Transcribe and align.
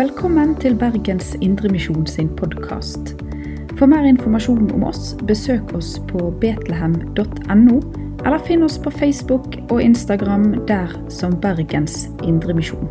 Velkommen 0.00 0.54
til 0.56 0.78
Bergens 0.80 1.34
Indremisjon 1.44 2.06
sin 2.08 2.30
podkast. 2.36 3.10
For 3.76 3.84
mer 3.84 4.06
informasjon 4.08 4.70
om 4.72 4.84
oss, 4.88 5.10
besøk 5.28 5.74
oss 5.76 5.90
på 6.08 6.30
betlehem.no, 6.40 7.74
eller 8.24 8.40
finn 8.46 8.64
oss 8.64 8.78
på 8.80 8.88
Facebook 8.94 9.58
og 9.66 9.82
Instagram 9.84 10.54
der 10.70 10.94
som 11.12 11.34
Bergens 11.42 12.06
Indremisjon. 12.24 12.88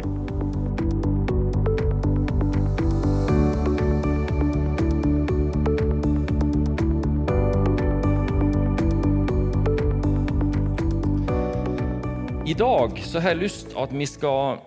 I 12.46 12.54
dag 12.54 13.02
så 13.02 13.18
har 13.18 13.34
jeg 13.34 13.42
lyst 13.48 13.74
at 13.74 13.98
vi 13.98 14.06
skal 14.06 14.62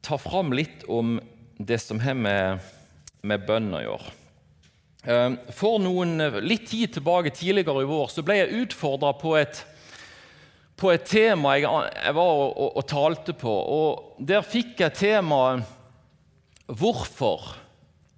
ta 0.00 0.16
fram 0.16 0.56
litt 0.56 0.88
om 0.88 1.20
det 1.66 1.78
som 1.78 2.00
har 2.00 2.16
med, 2.16 2.58
med 3.22 3.44
bønn 3.44 3.68
å 3.76 3.82
gjøre. 3.84 4.14
Eh, 5.04 5.34
for 5.56 5.80
noen, 5.82 6.16
litt 6.44 6.68
tid 6.70 6.94
tilbake 6.96 7.32
tidligere 7.36 7.84
i 7.84 7.88
vår 7.88 8.08
så 8.12 8.24
ble 8.24 8.38
jeg 8.38 8.64
utfordra 8.64 9.12
på, 9.20 9.34
på, 10.80 10.92
et 10.92 11.06
tema 11.08 11.56
jeg, 11.58 11.68
jeg 11.96 12.16
var 12.16 12.32
og, 12.32 12.48
og, 12.50 12.70
og, 12.80 12.86
talte 12.88 13.36
på. 13.36 13.52
og 13.52 14.24
Der 14.24 14.44
fikk 14.44 14.80
jeg 14.80 14.96
temaet 14.96 15.76
'Hvorfor 16.70 17.56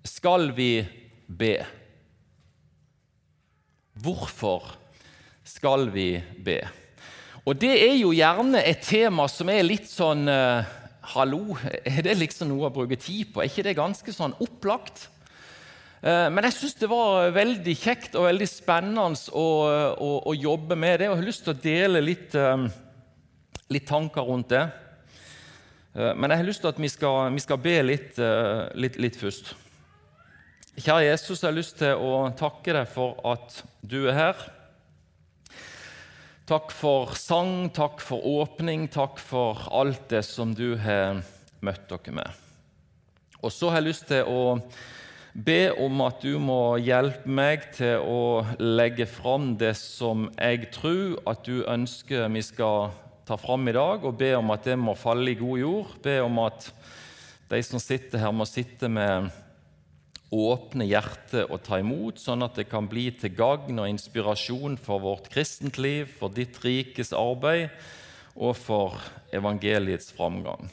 skal 0.05 0.51
vi 0.53 0.85
be?' 1.27 1.65
Hvorfor 4.03 4.65
skal 5.45 5.91
vi 5.93 6.23
be? 6.45 6.61
Og 7.45 7.59
det 7.61 7.75
er 7.75 7.97
jo 7.97 8.13
gjerne 8.15 8.63
et 8.65 8.81
tema 8.81 9.27
som 9.29 9.49
er 9.51 9.67
litt 9.67 9.89
sånn 9.91 10.29
uh, 10.31 10.65
Hallo, 11.03 11.57
er 11.83 12.05
det 12.07 12.13
liksom 12.15 12.53
noe 12.53 12.69
å 12.69 12.75
bruke 12.75 12.95
tid 12.95 13.33
på? 13.33 13.43
Er 13.43 13.49
ikke 13.51 13.65
det 13.67 13.75
ganske 13.75 14.13
sånn 14.15 14.37
opplagt? 14.45 15.09
Uh, 16.03 16.29
men 16.31 16.47
jeg 16.47 16.55
syns 16.61 16.77
det 16.79 16.89
var 16.91 17.33
veldig 17.35 17.75
kjekt 17.79 18.15
og 18.19 18.29
veldig 18.29 18.47
spennende 18.47 19.09
å, 19.35 19.47
å, 19.99 20.11
å, 20.31 20.35
jobbe 20.39 20.79
med 20.79 21.01
det. 21.03 21.09
Og 21.11 21.17
jeg 21.17 21.23
har 21.25 21.27
lyst 21.27 21.43
til 21.47 21.55
å 21.57 21.63
dele 21.65 22.05
litt, 22.05 22.39
uh, 22.39 22.69
litt 23.75 23.87
tanker 23.91 24.31
rundt 24.31 24.55
det. 24.55 24.63
men 25.93 26.31
jeg 26.31 26.41
har 26.41 26.47
lyst 26.47 26.63
til 26.65 26.71
at 26.71 26.79
vi 26.81 26.89
skal, 26.89 27.35
vi 27.35 27.43
skal 27.45 27.59
be 27.61 27.75
litt, 27.85 28.21
litt, 28.81 28.95
litt 28.97 29.17
først. 29.21 29.51
Kjære 30.79 31.03
Jesus, 31.05 31.43
jeg 31.43 31.51
har 31.51 31.59
lyst 31.59 31.77
til 31.83 31.99
å 32.01 32.31
takke 32.39 32.73
deg 32.73 32.89
for 32.89 33.19
at 33.29 33.59
du 33.85 34.07
er 34.07 34.17
her. 34.17 34.47
Takk 36.43 36.73
for 36.75 37.13
sang, 37.15 37.69
takk 37.71 38.01
for 38.03 38.19
åpning, 38.27 38.89
takk 38.91 39.21
for 39.23 39.61
alt 39.71 40.09
det 40.11 40.25
som 40.27 40.51
du 40.59 40.73
har 40.75 41.21
møtt 41.63 41.85
dere 41.87 42.15
med. 42.17 42.41
Og 43.39 43.53
så 43.55 43.71
har 43.71 43.79
jeg 43.79 43.87
lyst 43.87 44.09
til 44.11 44.27
å 44.27 44.57
be 45.33 45.71
om 45.79 46.03
at 46.03 46.19
du 46.27 46.41
må 46.43 46.81
hjelpe 46.83 47.31
meg 47.31 47.69
til 47.77 48.03
å 48.03 48.43
legge 48.59 49.07
fram 49.07 49.53
det 49.61 49.77
som 49.79 50.27
jeg 50.35 50.73
tror 50.75 51.21
at 51.31 51.47
du 51.47 51.63
ønsker 51.63 52.27
vi 52.35 52.43
skal 52.43 52.91
ta 53.23 53.39
fram 53.39 53.71
i 53.71 53.77
dag, 53.79 54.03
og 54.03 54.19
be 54.19 54.35
om 54.35 54.51
at 54.51 54.67
det 54.67 54.75
må 54.83 54.99
falle 54.99 55.31
i 55.31 55.39
god 55.39 55.63
jord. 55.63 55.95
Be 56.03 56.19
om 56.27 56.43
at 56.43 56.73
de 57.55 57.63
som 57.63 57.79
sitter 57.79 58.19
her, 58.19 58.35
må 58.35 58.51
sitte 58.51 58.91
med 58.91 59.31
åpne 60.33 60.87
hjertet 60.89 61.51
og 61.53 61.61
ta 61.67 61.79
imot, 61.83 62.21
sånn 62.21 62.45
at 62.47 62.57
det 62.57 62.65
kan 62.71 62.89
bli 62.89 63.11
til 63.21 63.35
gagn 63.37 63.83
og 63.83 63.91
inspirasjon 63.91 64.79
for 64.81 65.05
vårt 65.05 65.29
kristent 65.33 65.77
liv, 65.77 66.09
for 66.19 66.33
ditt 66.33 66.57
rikes 66.65 67.13
arbeid 67.13 67.69
og 68.33 68.57
for 68.57 68.97
evangeliets 69.35 70.13
framgang. 70.17 70.71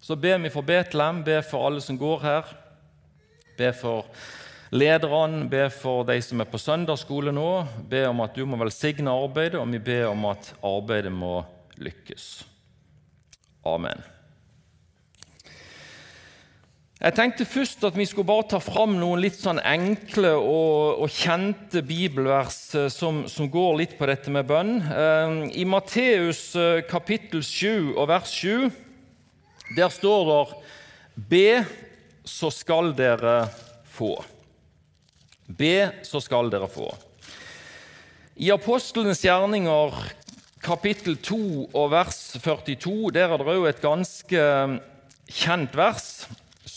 Så 0.00 0.16
ber 0.20 0.38
vi 0.40 0.52
for 0.52 0.64
Betlehem, 0.66 1.24
be 1.24 1.40
for 1.44 1.68
alle 1.68 1.80
som 1.84 1.96
går 2.00 2.22
her. 2.24 2.52
Be 3.56 3.72
for 3.76 4.06
lederne, 4.72 5.46
be 5.48 5.66
for 5.72 6.04
de 6.08 6.16
som 6.24 6.40
er 6.40 6.48
på 6.48 6.60
søndagsskole 6.60 7.32
nå. 7.36 7.48
Be 7.88 8.06
om 8.08 8.20
at 8.24 8.36
du 8.36 8.46
må 8.48 8.60
velsigne 8.60 9.12
arbeidet, 9.12 9.60
og 9.60 9.68
vi 9.72 9.82
ber 9.90 10.08
om 10.12 10.28
at 10.32 10.54
arbeidet 10.64 11.12
må 11.12 11.42
lykkes. 11.80 12.30
Amen. 13.68 14.00
Jeg 17.00 17.14
tenkte 17.16 17.46
først 17.48 17.84
at 17.88 17.94
vi 17.96 18.04
skulle 18.04 18.28
bare 18.28 18.44
ta 18.44 18.58
fram 18.60 18.98
noen 19.00 19.22
litt 19.24 19.38
sånn 19.40 19.56
enkle 19.64 20.34
og, 20.36 20.98
og 21.00 21.08
kjente 21.08 21.80
bibelvers 21.80 22.58
eh, 22.76 22.90
som, 22.92 23.22
som, 23.24 23.46
går 23.48 23.78
litt 23.78 23.94
på 23.96 24.04
dette 24.10 24.28
med 24.28 24.44
bønn. 24.44 24.74
Eh, 24.84 25.32
I 25.62 25.64
Matteus 25.64 26.42
eh, 26.60 26.82
kapittel 26.84 27.40
7 27.40 27.94
og 27.94 28.04
vers 28.10 28.34
7 28.36 28.68
der 29.78 29.88
står 29.94 30.28
det 30.28 30.42
Be, 31.30 31.62
så 32.28 32.52
skal 32.52 32.92
dere 32.98 33.48
få. 33.88 34.12
Be, 35.48 36.04
så 36.04 36.20
skal 36.20 36.52
dere 36.52 36.68
få. 36.68 36.90
I 38.36 38.52
Apostlenes 38.52 39.24
gjerninger 39.24 39.96
kapittel 40.60 41.16
2 41.16 41.40
og 41.72 41.90
vers 41.96 42.20
42 42.44 43.16
der 43.16 43.32
er 43.32 43.40
det 43.40 43.56
òg 43.56 43.70
et 43.72 43.84
ganske 43.88 44.46
kjent 45.30 45.80
vers 45.80 46.10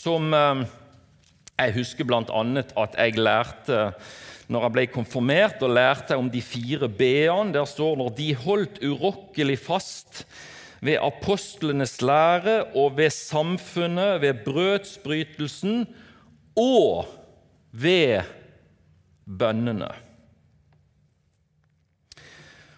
som 0.04 0.34
eh, 0.36 0.64
jeg 1.54 1.74
husker 1.78 2.06
bl.a. 2.08 2.42
at 2.82 2.98
jeg 2.98 3.18
lærte 3.20 3.80
når 4.52 4.66
jeg 4.66 4.74
ble 4.74 4.82
konfirmert, 4.92 5.62
og 5.64 5.72
lærte 5.72 6.18
om 6.20 6.26
de 6.28 6.42
fire 6.44 6.88
b-ene. 6.92 7.54
Der 7.54 7.64
står 7.64 7.96
det 8.02 8.10
de 8.18 8.34
holdt 8.36 8.82
urokkelig 8.84 9.56
fast 9.62 10.26
ved 10.84 11.00
apostlenes 11.00 11.96
lære 12.04 12.58
og 12.76 12.98
ved 12.98 13.08
samfunnet, 13.14 14.20
ved 14.20 14.42
brødsbrytelsen 14.44 15.86
og 16.60 17.08
ved 17.72 18.20
bønnene. 19.24 19.88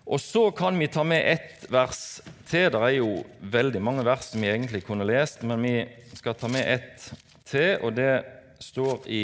Og 0.07 0.21
Så 0.21 0.51
kan 0.55 0.79
vi 0.79 0.87
ta 0.87 1.03
med 1.03 1.25
ett 1.27 1.67
vers 1.67 2.21
til. 2.47 2.71
Det 2.71 2.79
er 2.79 2.93
jo 3.01 3.25
veldig 3.43 3.81
mange 3.83 4.05
vers 4.07 4.29
som 4.31 4.43
vi 4.43 4.53
egentlig 4.53 4.85
kunne 4.87 5.07
lest, 5.09 5.41
men 5.43 5.65
vi 5.67 5.81
skal 6.15 6.37
ta 6.39 6.47
med 6.47 6.63
ett 6.63 7.09
til, 7.47 7.81
og 7.83 7.97
det 7.97 8.23
står 8.63 9.09
i 9.11 9.23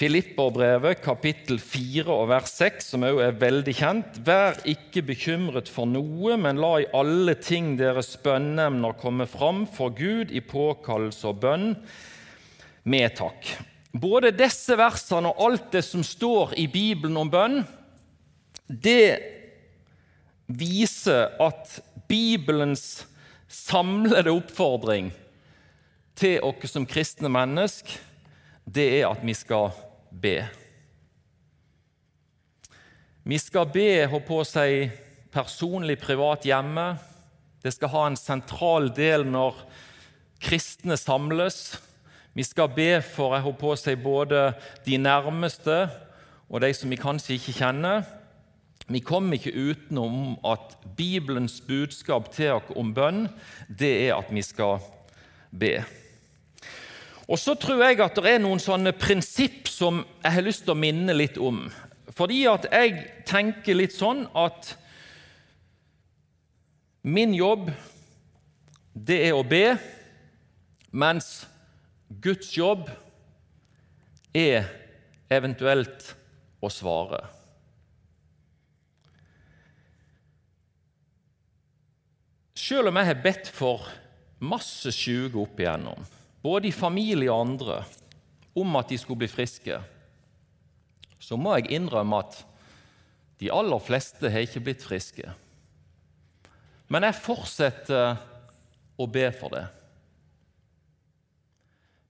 Filipperbrevet, 0.00 1.02
kapittel 1.04 1.58
4 1.60 2.06
og 2.08 2.30
vers 2.30 2.54
6, 2.56 2.86
som 2.94 3.04
også 3.04 3.26
er 3.26 3.36
veldig 3.42 3.74
kjent. 3.76 4.20
Vær 4.24 4.56
ikke 4.72 5.02
bekymret 5.10 5.68
for 5.68 5.84
noe, 5.84 6.38
men 6.40 6.62
la 6.62 6.70
i 6.80 6.86
alle 6.96 7.34
ting 7.36 7.74
deres 7.76 8.14
bønneemner 8.24 8.96
komme 9.02 9.26
fram 9.28 9.66
for 9.68 9.92
Gud 9.92 10.32
i 10.32 10.40
påkallelse 10.40 11.28
og 11.28 11.42
bønn 11.42 11.74
med 12.88 13.18
takk. 13.20 13.52
Både 13.92 14.32
disse 14.32 14.80
versene 14.80 15.28
og 15.28 15.44
alt 15.50 15.68
det 15.76 15.84
som 15.84 16.00
står 16.06 16.56
i 16.56 16.64
Bibelen 16.72 17.20
om 17.20 17.28
bønn, 17.28 17.60
det 18.70 19.18
viser 20.46 21.34
at 21.42 21.80
Bibelens 22.10 23.04
samlede 23.50 24.30
oppfordring 24.30 25.10
til 26.18 26.38
oss 26.46 26.70
som 26.70 26.86
kristne 26.86 27.30
mennesker, 27.32 27.98
det 28.70 28.86
er 29.00 29.08
at 29.08 29.22
vi 29.26 29.34
skal 29.34 29.72
be. 30.10 30.36
Vi 33.26 33.38
skal 33.38 33.66
be 33.72 34.06
holdt 34.10 34.26
på 34.28 34.40
si, 34.46 34.86
personlig, 35.30 35.98
privat 36.00 36.46
hjemme. 36.46 36.92
Det 37.62 37.72
skal 37.74 37.92
ha 37.92 38.04
en 38.08 38.18
sentral 38.18 38.88
del 38.94 39.26
når 39.28 39.58
kristne 40.40 40.96
samles. 40.96 41.76
Vi 42.32 42.46
skal 42.46 42.70
be 42.72 43.02
for 43.04 43.34
jeg 43.34 43.44
håper 43.44 43.60
på 43.60 43.74
si, 43.76 43.96
både 43.98 44.52
de 44.86 44.96
nærmeste 45.02 45.82
og 46.48 46.62
de 46.62 46.72
som 46.74 46.90
vi 46.90 46.98
kanskje 46.98 47.36
ikke 47.36 47.58
kjenner. 47.60 48.06
Vi 48.90 49.00
kommer 49.06 49.38
ikke 49.38 49.54
utenom 49.54 50.34
at 50.42 50.74
Bibelens 50.98 51.60
budskap 51.62 52.32
til 52.34 52.56
oss 52.56 52.72
om 52.74 52.90
bønn, 52.94 53.28
det 53.68 53.92
er 54.08 54.16
at 54.16 54.32
vi 54.34 54.42
skal 54.42 54.82
be. 55.50 55.76
Og 57.30 57.38
Så 57.38 57.54
tror 57.54 57.84
jeg 57.84 58.00
at 58.02 58.18
det 58.18 58.32
er 58.32 58.42
noen 58.42 58.58
sånne 58.58 58.90
prinsipp 58.98 59.68
som 59.70 60.02
jeg 60.24 60.34
har 60.34 60.42
lyst 60.42 60.64
til 60.66 60.74
å 60.74 60.80
minne 60.82 61.14
litt 61.14 61.38
om. 61.38 61.68
Fordi 62.10 62.42
at 62.50 62.66
jeg 62.72 63.04
tenker 63.30 63.78
litt 63.78 63.94
sånn 63.94 64.24
at 64.34 64.74
min 67.06 67.30
jobb, 67.32 67.70
det 68.92 69.22
er 69.28 69.38
å 69.38 69.46
be, 69.46 69.78
mens 70.90 71.46
Guds 72.20 72.50
jobb 72.58 72.90
er 74.34 74.66
eventuelt 75.30 76.10
å 76.58 76.68
svare. 76.74 77.22
Selv 82.70 82.86
om 82.86 83.00
jeg 83.00 83.08
har 83.08 83.18
bedt 83.18 83.48
for 83.50 83.82
masse 84.46 84.92
syke 84.94 85.40
opp 85.42 85.58
igjennom, 85.58 86.04
både 86.38 86.68
i 86.68 86.74
familie 86.74 87.26
og 87.32 87.48
andre, 87.48 87.80
om 88.54 88.78
at 88.78 88.92
de 88.92 88.98
skulle 89.00 89.24
bli 89.24 89.28
friske, 89.30 89.80
så 91.18 91.34
må 91.34 91.56
jeg 91.56 91.72
innrømme 91.74 92.20
at 92.22 92.38
de 93.42 93.50
aller 93.50 93.82
fleste 93.82 94.30
har 94.30 94.46
ikke 94.46 94.62
blitt 94.68 94.86
friske. 94.86 95.34
Men 96.86 97.08
jeg 97.08 97.18
fortsetter 97.18 98.22
å 99.02 99.10
be 99.10 99.26
for 99.34 99.58
det. 99.58 99.66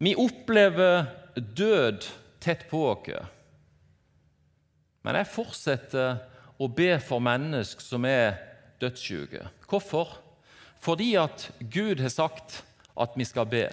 Vi 0.04 0.12
opplever 0.12 1.06
død 1.40 2.04
tett 2.44 2.68
på 2.68 2.84
oss. 2.92 3.12
Men 5.08 5.22
jeg 5.22 5.34
fortsetter 5.40 6.18
å 6.60 6.68
be 6.68 6.98
for 7.00 7.24
mennesker 7.24 7.94
som 7.94 8.04
er 8.04 8.34
dødssyke. 8.82 9.48
Hvorfor? 9.64 10.18
Fordi 10.80 11.14
at 11.20 11.50
Gud 11.60 12.00
har 12.00 12.12
sagt 12.12 12.62
at 13.00 13.16
vi 13.16 13.26
skal 13.28 13.48
be. 13.50 13.66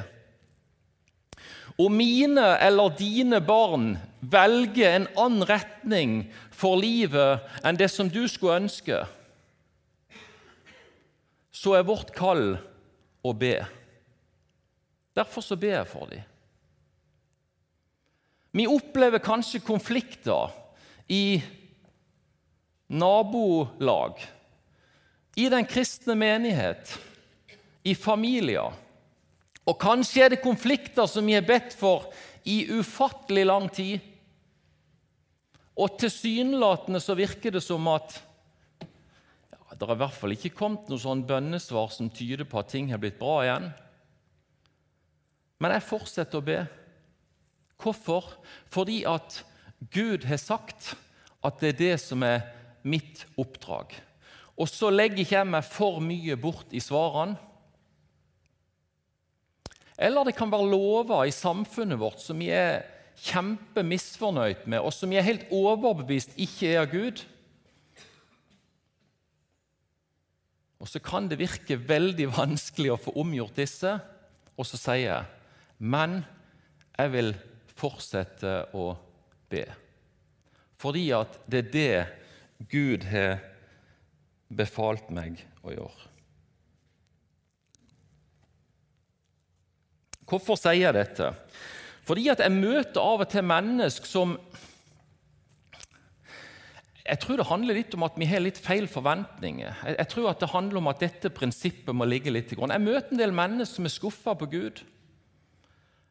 Om 1.77 1.93
mine 1.93 2.45
eller 2.63 2.95
dine 2.97 3.39
barn 3.45 3.91
velger 4.21 4.95
en 4.95 5.07
annen 5.15 5.45
retning 5.45 6.15
for 6.51 6.79
livet 6.81 7.43
enn 7.61 7.77
det 7.77 7.89
som 7.93 8.09
du 8.09 8.23
skulle 8.27 8.63
ønske, 8.63 9.03
så 11.53 11.75
er 11.77 11.85
vårt 11.85 12.13
kall 12.17 12.57
å 13.25 13.33
be. 13.33 13.59
Derfor 15.17 15.45
så 15.45 15.57
ber 15.57 15.79
jeg 15.79 15.89
for 15.89 16.09
dem. 16.09 16.25
Vi 18.57 18.65
opplever 18.69 19.21
kanskje 19.21 19.61
konflikter 19.61 20.53
i 21.13 21.37
nabolag, 22.89 24.21
i 25.37 25.45
den 25.53 25.65
kristne 25.69 26.15
menighet, 26.17 26.95
i 27.85 27.93
familier. 27.95 28.73
Og 29.67 29.75
kanskje 29.79 30.23
er 30.25 30.33
det 30.33 30.41
konflikter 30.41 31.05
som 31.09 31.27
vi 31.27 31.35
har 31.37 31.45
bedt 31.45 31.75
for 31.77 32.07
i 32.47 32.63
ufattelig 32.73 33.43
lang 33.45 33.67
tid. 33.73 33.99
Og 35.77 35.99
tilsynelatende 36.01 37.01
så 37.03 37.13
virker 37.19 37.53
det 37.53 37.61
som 37.61 37.85
at 37.91 38.15
ja, 38.81 39.75
det 39.75 39.85
har 39.85 39.93
i 39.93 40.01
hvert 40.01 40.17
fall 40.17 40.33
ikke 40.33 40.55
kommet 40.57 40.89
noe 40.89 41.01
sånn 41.01 41.25
bønnesvar 41.27 41.91
som 41.93 42.09
tyder 42.09 42.47
på 42.49 42.63
at 42.63 42.71
ting 42.73 42.89
har 42.89 43.03
blitt 43.03 43.19
bra 43.19 43.37
igjen. 43.45 43.69
Men 45.61 45.75
jeg 45.75 45.85
fortsetter 45.85 46.41
å 46.41 46.47
be. 46.47 46.57
Hvorfor? 47.77 48.31
Fordi 48.73 49.03
at 49.09 49.43
Gud 49.93 50.25
har 50.25 50.41
sagt 50.41 50.95
at 51.45 51.61
det 51.61 51.75
er 51.75 51.81
det 51.83 51.95
som 52.01 52.25
er 52.25 52.41
mitt 52.87 53.27
oppdrag. 53.37 53.93
Og 54.57 54.69
så 54.69 54.89
legger 54.89 55.21
ikke 55.21 55.37
jeg 55.37 55.49
meg 55.49 55.67
for 55.69 56.01
mye 56.03 56.37
bort 56.39 56.73
i 56.73 56.81
svarene. 56.81 57.37
Eller 59.97 60.27
det 60.27 60.35
kan 60.37 60.51
være 60.53 60.69
lover 60.69 61.25
i 61.25 61.33
samfunnet 61.33 61.97
vårt 61.97 62.21
som 62.21 62.37
vi 62.37 62.51
er 62.53 62.83
kjempemisfornøyd 63.27 64.67
med, 64.69 64.83
og 64.83 64.93
som 64.93 65.09
vi 65.09 65.17
er 65.17 65.25
helt 65.25 65.47
overbevist 65.53 66.35
ikke 66.37 66.69
er 66.69 66.83
av 66.83 66.91
Gud. 66.91 67.23
Og 70.77 70.89
så 70.89 71.01
kan 71.01 71.25
det 71.29 71.39
virke 71.41 71.79
veldig 71.81 72.29
vanskelig 72.35 72.93
å 72.93 72.99
få 73.01 73.15
omgjort 73.17 73.57
disse, 73.57 73.95
og 74.53 74.69
så 74.69 74.77
sier 74.77 75.07
jeg 75.07 75.25
men 75.77 76.21
jeg 76.97 77.13
vil 77.13 77.33
fortsette 77.77 78.53
å 78.77 78.89
be. 79.49 79.65
Fordi 80.81 81.05
at 81.13 81.37
det 81.49 81.59
er 81.59 81.71
det 81.73 82.67
Gud 82.71 83.05
har 83.09 83.37
befalt 84.47 85.09
meg 85.13 85.41
å 85.63 85.73
gjøre. 85.73 86.13
Hvorfor 90.27 90.59
sier 90.59 90.89
jeg 90.89 90.95
dette? 90.95 91.31
Fordi 92.07 92.27
at 92.31 92.41
jeg 92.43 92.55
møter 92.55 93.03
av 93.03 93.23
og 93.23 93.29
til 93.31 93.45
mennesker 93.47 94.07
som 94.07 94.37
Jeg 97.07 97.21
tror 97.23 97.39
det 97.39 97.47
handler 97.47 97.77
litt 97.77 97.93
om 97.95 98.03
at 98.03 98.17
vi 98.19 98.27
har 98.27 98.41
litt 98.43 98.57
feil 98.59 98.83
forventninger. 98.91 99.77
Jeg, 99.93 100.07
tror 100.11 100.25
at 100.27 100.41
det 100.43 100.49
handler 100.51 100.81
om 100.81 100.89
at 100.91 100.99
dette 100.99 101.31
prinsippet 101.31 101.95
må 101.95 102.03
ligge 102.03 102.33
litt 102.35 102.51
i 102.51 102.57
grunn. 102.59 102.73
Jeg 102.75 102.83
møter 102.83 103.15
en 103.15 103.21
del 103.21 103.31
mennesker 103.31 103.79
som 103.79 103.87
er 103.87 103.93
skuffa 103.93 104.33
på 104.35 104.49
Gud. 104.51 104.81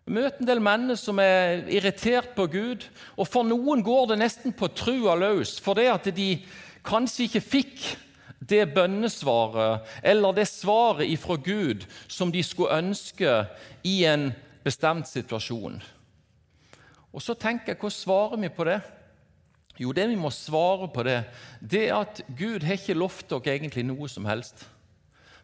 Jeg 0.09 0.15
møter 0.17 0.41
en 0.41 0.49
del 0.49 0.63
mennesker 0.65 1.03
som 1.03 1.21
er 1.21 1.69
irritert 1.69 2.33
på 2.33 2.49
Gud. 2.49 2.89
Og 3.21 3.29
for 3.29 3.45
noen 3.45 3.85
går 3.85 4.15
det 4.15 4.19
nesten 4.23 4.57
på 4.57 4.73
trua 4.73 5.19
løs 5.21 5.59
fordi 5.61 5.85
at 5.93 6.09
de 6.17 6.31
kanskje 6.87 7.29
ikke 7.29 7.45
fikk 7.45 7.85
det 8.49 8.65
bønnesvaret 8.75 9.87
eller 10.07 10.37
det 10.37 10.49
svaret 10.51 11.11
ifra 11.11 11.37
Gud 11.37 11.87
som 12.09 12.33
de 12.33 12.43
skulle 12.47 12.79
ønske 12.79 13.43
i 13.87 13.99
en 14.09 14.31
bestemt 14.67 15.09
situasjon. 15.09 15.81
Og 17.13 17.23
så 17.23 17.35
tenker 17.35 17.73
jeg, 17.73 17.81
Hvordan 17.81 17.97
svarer 17.97 18.37
vi 18.37 18.49
på 18.49 18.65
det? 18.65 18.81
Jo, 19.79 19.93
det 19.93 20.09
vi 20.09 20.17
må 20.17 20.31
svare 20.33 20.89
på 20.89 21.03
det, 21.05 21.21
det 21.61 21.89
er 21.89 22.01
at 22.01 22.23
Gud 22.39 22.65
har 22.65 22.79
ikke 22.79 22.97
lovt 22.97 23.29
dere 23.31 23.57
egentlig 23.57 23.85
noe 23.85 24.09
som 24.09 24.25
helst. 24.25 24.65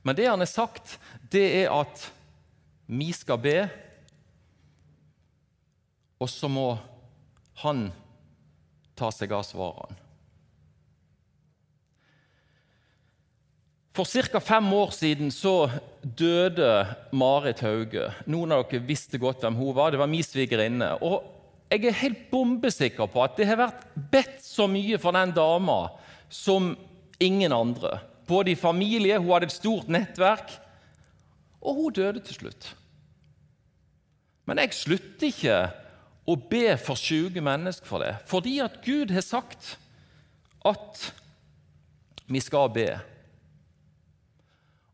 Men 0.03 0.17
det 0.17 0.29
han 0.29 0.41
har 0.41 0.51
sagt, 0.51 0.99
det 1.33 1.45
er 1.63 1.73
at 1.73 2.07
vi 2.87 3.13
skal 3.13 3.39
be, 3.39 3.57
og 6.21 6.31
så 6.31 6.49
må 6.49 6.75
han 7.63 7.91
ta 8.97 9.11
seg 9.15 9.33
av 9.35 9.45
svarene. 9.47 10.02
For 13.93 14.09
ca. 14.09 14.41
fem 14.41 14.73
år 14.73 14.91
siden 14.91 15.31
så 15.31 15.69
døde 16.01 16.87
Marit 17.13 17.61
Hauge. 17.61 18.07
Noen 18.25 18.55
av 18.57 18.65
dere 18.71 18.87
visste 18.89 19.21
godt 19.21 19.45
hvem 19.45 19.59
hun 19.59 19.75
var. 19.77 19.93
Det 19.93 20.01
var 20.01 20.09
min 20.09 20.25
svigerinne. 20.25 20.95
Og 21.05 21.21
jeg 21.69 21.85
er 21.91 21.99
helt 22.01 22.23
bombesikker 22.31 23.11
på 23.13 23.21
at 23.25 23.37
det 23.37 23.51
har 23.51 23.61
vært 23.61 23.85
bedt 24.13 24.41
så 24.45 24.65
mye 24.69 24.97
for 25.01 25.13
den 25.13 25.35
dama 25.37 25.77
som 26.33 26.73
ingen 27.21 27.53
andre. 27.53 27.99
Både 28.29 28.55
i 28.55 28.57
familie, 28.57 29.21
hun 29.21 29.35
hadde 29.35 29.51
et 29.51 29.59
stort 29.59 29.93
nettverk, 29.93 30.57
og 31.61 31.77
hun 31.77 31.97
døde 31.97 32.25
til 32.25 32.41
slutt. 32.41 32.73
Men 34.49 34.61
jeg 34.63 34.75
slutter 34.75 35.29
ikke 35.29 35.59
å 36.29 36.37
be 36.49 36.79
for 36.81 36.97
syke 36.99 37.45
mennesker 37.45 37.89
for 37.89 38.05
det, 38.05 38.15
fordi 38.31 38.57
at 38.65 38.81
Gud 38.85 39.13
har 39.13 39.25
sagt 39.27 39.77
at 40.65 41.09
vi 42.31 42.41
skal 42.41 42.73
be. 42.73 42.89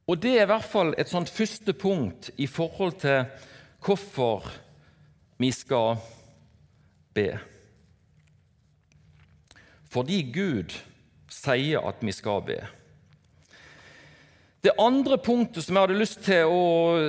Og 0.09 0.17
Det 0.23 0.39
er 0.39 0.47
i 0.47 0.49
hvert 0.49 0.65
fall 0.65 0.95
et 0.97 1.11
sånt 1.11 1.29
første 1.29 1.75
punkt 1.77 2.31
i 2.41 2.47
forhold 2.49 2.97
til 3.03 3.27
hvorfor 3.85 4.47
vi 5.39 5.51
skal 5.53 5.99
be. 7.15 7.29
Fordi 9.93 10.23
Gud 10.33 10.73
sier 11.33 11.85
at 11.85 12.01
vi 12.01 12.13
skal 12.13 12.41
be. 12.47 12.59
Det 14.65 14.73
andre 14.81 15.19
punktet 15.23 15.65
som 15.65 15.77
jeg 15.77 15.87
hadde 15.87 16.01
lyst 16.01 16.25
til 16.27 16.51
å 16.51 16.63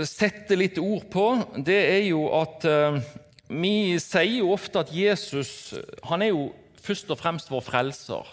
sette 0.06 0.58
litt 0.60 0.78
ord 0.78 1.08
på, 1.12 1.26
det 1.66 1.80
er 1.80 2.04
jo 2.12 2.28
at 2.38 2.68
uh, 2.68 3.00
vi 3.50 3.98
sier 4.04 4.44
jo 4.44 4.52
ofte 4.54 4.84
at 4.84 4.92
Jesus 4.94 5.74
han 6.12 6.22
er 6.22 6.30
jo 6.30 6.50
først 6.84 7.10
og 7.10 7.20
fremst 7.20 7.50
vår 7.50 7.64
frelser, 7.66 8.28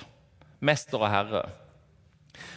mester 0.60 1.00
og 1.00 1.10
herre. 1.10 1.46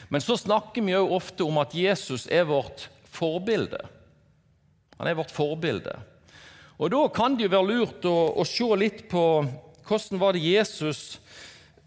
Men 0.09 0.21
så 0.21 0.37
snakker 0.37 0.81
vi 0.85 0.95
jo 0.95 1.15
ofte 1.15 1.45
om 1.45 1.59
at 1.61 1.75
Jesus 1.77 2.25
er 2.27 2.47
vårt 2.49 2.87
forbilde. 3.13 3.81
Han 4.97 5.07
er 5.07 5.17
vårt 5.17 5.33
forbilde. 5.33 5.95
Og 6.79 6.91
Da 6.91 7.01
kan 7.13 7.35
det 7.35 7.45
jo 7.45 7.53
være 7.53 7.67
lurt 7.69 8.05
å, 8.07 8.17
å 8.39 8.45
se 8.47 8.67
litt 8.79 9.05
på 9.11 9.23
hvordan 9.89 10.21
var 10.21 10.35
det 10.35 10.45
Jesus 10.45 11.19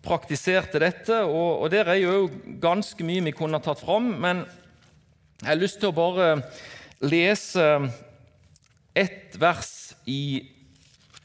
praktiserte 0.03 0.81
dette. 0.83 1.23
Og, 1.25 1.65
og 1.65 1.71
Der 1.73 1.91
er 1.93 2.01
jo 2.03 2.31
ganske 2.63 3.07
mye 3.07 3.25
vi 3.27 3.35
kunne 3.37 3.63
tatt 3.63 3.83
fram, 3.83 4.13
men 4.21 4.45
jeg 5.43 5.49
har 5.49 5.59
lyst 5.59 5.81
til 5.83 5.91
å 5.91 5.97
bare 5.97 6.27
lese 7.03 7.65
ett 8.95 9.35
vers 9.41 9.97
i 10.07 10.45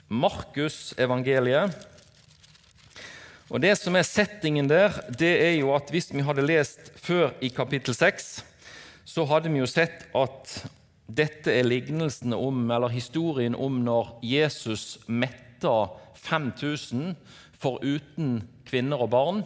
Markus-evangeliet. 0.08 1.76
Og 3.48 3.62
Det 3.64 3.78
som 3.80 3.96
er 3.96 4.04
settingen 4.04 4.68
der, 4.68 4.92
det 5.08 5.30
er 5.40 5.54
jo 5.56 5.72
at 5.72 5.88
hvis 5.94 6.10
vi 6.12 6.24
hadde 6.26 6.44
lest 6.44 6.90
før 7.00 7.32
i 7.40 7.48
kapittel 7.48 7.96
6, 7.96 8.44
så 9.08 9.24
hadde 9.30 9.52
vi 9.54 9.62
jo 9.62 9.70
sett 9.72 10.04
at 10.12 10.52
dette 11.08 11.54
er 11.56 11.64
lignelsen 11.64 12.36
om, 12.36 12.66
eller 12.68 12.92
historien 12.92 13.56
om 13.56 13.80
når 13.86 14.18
Jesus 14.28 14.98
metta 15.08 15.94
5000 16.20 17.16
foruten 17.56 18.42
kvinner 18.68 19.06
og 19.06 19.14
barn. 19.16 19.40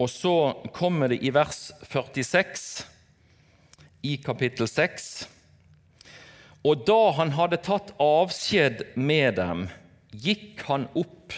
Og 0.00 0.08
så 0.08 0.32
kommer 0.72 1.12
det 1.12 1.20
i 1.20 1.34
vers 1.36 1.68
46 1.92 2.64
i 4.08 4.16
kapittel 4.24 4.64
6. 4.64 5.10
Og 6.64 6.88
da 6.88 6.98
han 7.20 7.36
hadde 7.36 7.60
tatt 7.68 7.92
avskjed 8.00 8.96
med 8.96 9.36
dem, 9.36 9.68
gikk 10.16 10.64
han 10.72 10.88
opp 10.96 11.36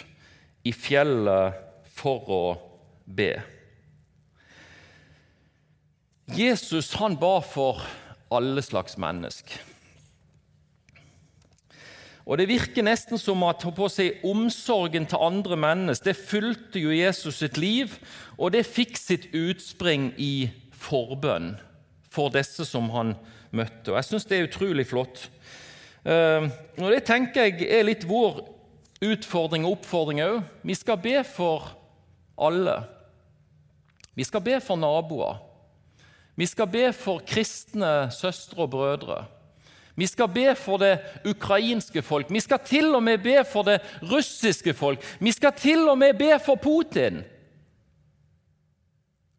i 0.64 0.72
fjellet 0.72 1.58
for 1.96 2.30
å 2.30 2.44
be. 3.06 3.34
Jesus 6.32 6.94
han 7.00 7.18
ba 7.20 7.40
for 7.44 7.82
alle 8.32 8.62
slags 8.64 8.96
mennesker. 9.00 9.60
Og 12.22 12.38
Det 12.38 12.46
virker 12.48 12.86
nesten 12.86 13.18
som 13.18 13.42
at 13.48 13.64
på 13.74 13.88
seg, 13.90 14.22
omsorgen 14.22 15.08
til 15.10 15.18
andre 15.18 15.58
mennesker 15.58 16.12
det 16.12 16.20
fulgte 16.20 16.78
jo 16.78 16.94
Jesus 16.94 17.40
sitt 17.42 17.58
liv, 17.58 17.96
og 18.38 18.54
det 18.54 18.62
fikk 18.68 18.94
sitt 18.96 19.26
utspring 19.34 20.12
i 20.22 20.46
forbønn 20.70 21.56
for 22.12 22.30
disse 22.30 22.64
som 22.68 22.90
han 22.94 23.16
møtte. 23.50 23.90
Og 23.90 23.98
Jeg 23.98 24.08
syns 24.08 24.28
det 24.30 24.38
er 24.38 24.46
utrolig 24.46 24.86
flott. 24.86 25.26
Eh, 26.06 26.46
og 26.78 26.90
Det 26.94 27.02
tenker 27.04 27.50
jeg 27.50 27.66
er 27.66 27.90
litt 27.90 28.06
vår 28.06 28.40
utfordring 29.02 29.66
og 29.66 29.78
oppfordring 29.78 30.22
òg. 30.22 30.42
Vi 30.62 30.76
skal 30.78 31.00
be 31.02 31.20
for 31.26 31.72
alle. 32.38 32.78
Vi 34.14 34.24
skal 34.24 34.44
be 34.44 34.58
for 34.60 34.78
naboer. 34.78 35.40
Vi 36.36 36.46
skal 36.48 36.68
be 36.70 36.88
for 36.96 37.22
kristne 37.28 38.10
søstre 38.14 38.64
og 38.64 38.70
brødre. 38.72 39.24
Vi 39.96 40.06
skal 40.08 40.28
be 40.32 40.54
for 40.56 40.80
det 40.80 40.94
ukrainske 41.28 42.02
folk. 42.02 42.30
Vi 42.32 42.40
skal 42.40 42.62
til 42.64 42.94
og 42.94 43.02
med 43.02 43.20
be 43.20 43.42
for 43.44 43.66
det 43.68 43.80
russiske 44.08 44.72
folk. 44.74 45.02
Vi 45.20 45.32
skal 45.32 45.52
til 45.52 45.88
og 45.88 45.98
med 45.98 46.16
be 46.18 46.38
for 46.44 46.56
Putin. 46.56 47.20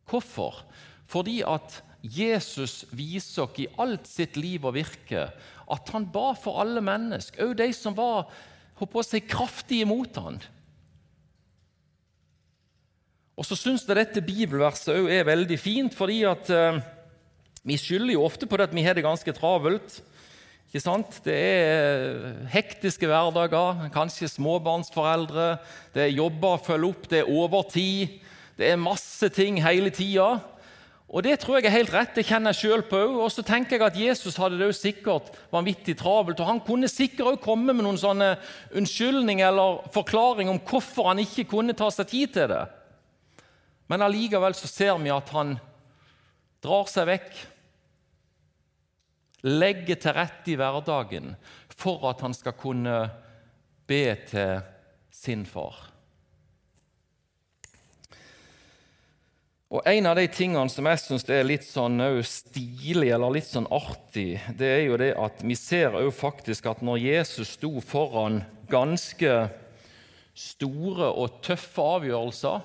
Hvorfor? 0.10 0.65
Fordi 1.08 1.41
at 1.41 1.82
Jesus 2.03 2.86
viser 2.91 3.48
oss 3.48 3.60
i 3.63 3.67
alt 3.79 4.08
sitt 4.08 4.38
liv 4.38 4.65
og 4.65 4.75
virke 4.75 5.29
at 5.72 5.89
han 5.93 6.05
ba 6.12 6.34
for 6.38 6.60
alle 6.62 6.82
mennesker, 6.84 7.48
òg 7.48 7.55
de 7.58 7.70
som 7.74 7.96
var 7.98 8.27
håper 8.80 9.01
å 9.01 9.06
si, 9.06 9.22
kraftig 9.25 9.84
imot 9.84 10.18
han. 10.22 10.42
Og 13.34 13.48
så 13.48 13.58
syns 13.58 13.86
jeg 13.88 13.98
dette 13.98 14.22
bibelverset 14.25 14.94
òg 14.94 15.10
er 15.10 15.25
veldig 15.25 15.58
fint, 15.58 15.94
fordi 15.98 16.22
at 16.30 16.50
eh, 16.53 16.82
vi 17.65 17.77
skylder 17.82 18.13
jo 18.13 18.25
ofte 18.27 18.46
på 18.50 18.60
det 18.60 18.70
at 18.70 18.75
vi 18.75 18.84
har 18.86 18.98
det 18.98 19.06
ganske 19.06 19.34
travelt. 19.34 20.01
Ikke 20.70 20.82
sant? 20.84 21.20
Det 21.25 21.34
er 21.38 22.48
hektiske 22.50 23.10
hverdager, 23.10 23.88
kanskje 23.94 24.30
småbarnsforeldre. 24.32 25.51
Det 25.94 26.08
er 26.08 26.15
jobber 26.18 26.56
å 26.56 26.63
følge 26.65 26.89
opp, 26.89 27.10
det 27.10 27.22
er 27.22 27.30
overtid. 27.30 28.20
Det 28.58 28.70
er 28.70 28.82
masse 28.82 29.30
ting 29.34 29.58
hele 29.62 29.89
tida. 29.94 30.38
Og 31.10 31.24
Det 31.24 31.36
tror 31.39 31.60
jeg 31.60 31.67
er 31.67 31.75
helt 31.75 31.93
rett, 31.93 32.15
det 32.15 32.25
kjenner 32.25 32.53
jeg 32.53 32.63
sjøl 32.63 32.83
på 32.89 32.98
òg. 32.98 33.17
Og 33.25 33.31
så 33.31 33.43
tenker 33.45 33.77
jeg 33.77 33.86
at 33.86 34.00
Jesus 34.00 34.38
hadde 34.39 34.57
det 34.57 34.69
jo 34.72 34.77
sikkert 34.77 35.29
vanvittig 35.53 35.98
travelt. 36.00 36.39
Og 36.39 36.48
han 36.48 36.62
kunne 36.65 36.89
sikkert 36.89 37.27
òg 37.36 37.41
komme 37.43 37.75
med 37.75 37.86
noen 37.86 38.00
sånne 38.01 38.31
unnskyldninger 38.74 39.45
eller 39.45 39.83
forklaring 39.93 40.50
om 40.50 40.62
hvorfor 40.65 41.12
han 41.12 41.22
ikke 41.22 41.45
kunne 41.51 41.77
ta 41.77 41.91
seg 41.93 42.10
tid 42.10 42.33
til 42.33 42.50
det. 42.50 42.63
Men 43.91 44.01
allikevel 44.01 44.55
så 44.57 44.69
ser 44.72 44.98
vi 45.03 45.13
at 45.13 45.29
han 45.36 45.57
drar 46.63 46.89
seg 46.89 47.10
vekk. 47.12 47.31
Legger 49.53 50.00
til 50.00 50.17
rette 50.17 50.53
i 50.53 50.57
hverdagen 50.57 51.33
for 51.75 52.07
at 52.10 52.24
han 52.24 52.33
skal 52.33 52.55
kunne 52.57 53.00
be 53.86 54.05
til 54.29 54.63
sin 55.13 55.45
far. 55.45 55.93
Og 59.74 59.82
En 59.89 60.06
av 60.06 60.20
de 60.20 60.27
tingene 60.30 60.70
som 60.70 60.86
jeg 60.86 61.01
syns 61.01 61.24
er 61.34 61.48
litt 61.48 61.63
sånn 61.65 61.98
stilig 62.30 63.08
eller 63.10 63.34
litt 63.34 63.48
sånn 63.50 63.65
artig, 63.74 64.38
det 64.53 64.70
er 64.70 64.84
jo 64.86 65.00
det 65.01 65.15
at 65.18 65.42
vi 65.42 65.56
ser 65.58 65.98
jo 65.98 66.12
faktisk 66.13 66.68
at 66.70 66.84
når 66.86 67.00
Jesus 67.01 67.56
sto 67.56 67.72
foran 67.82 68.44
ganske 68.70 69.32
store 70.38 71.10
og 71.10 71.42
tøffe 71.42 71.88
avgjørelser, 71.96 72.62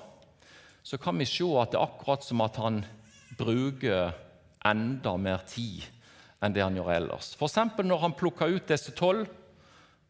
så 0.85 1.01
kan 1.01 1.17
vi 1.17 1.25
se 1.25 1.49
at 1.57 1.73
det 1.73 1.81
er 1.81 1.87
akkurat 1.87 2.29
som 2.29 2.45
at 2.45 2.61
han 2.61 2.83
bruker 3.41 4.13
enda 4.69 5.17
mer 5.17 5.41
tid 5.49 5.89
enn 6.45 6.53
det 6.53 6.61
han 6.61 6.77
gjør 6.77 6.93
ellers. 6.93 7.33
F.eks. 7.33 7.57
når 7.89 8.05
han 8.05 8.17
plukka 8.21 8.53
ut 8.53 8.69
disse 8.69 8.93
tolv, 8.93 9.25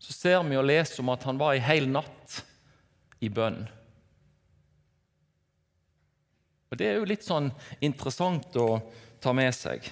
så 0.04 0.20
ser 0.20 0.44
vi 0.44 0.60
og 0.60 0.68
leser 0.68 1.00
om 1.00 1.16
at 1.16 1.24
han 1.24 1.40
var 1.40 1.56
ei 1.56 1.64
hel 1.64 1.88
natt 1.88 2.42
i 3.24 3.32
bønn. 3.32 3.70
Og 6.70 6.78
Det 6.78 6.86
er 6.86 7.00
jo 7.00 7.08
litt 7.10 7.26
sånn 7.26 7.50
interessant 7.82 8.54
å 8.62 8.78
ta 9.22 9.34
med 9.34 9.50
seg. 9.58 9.88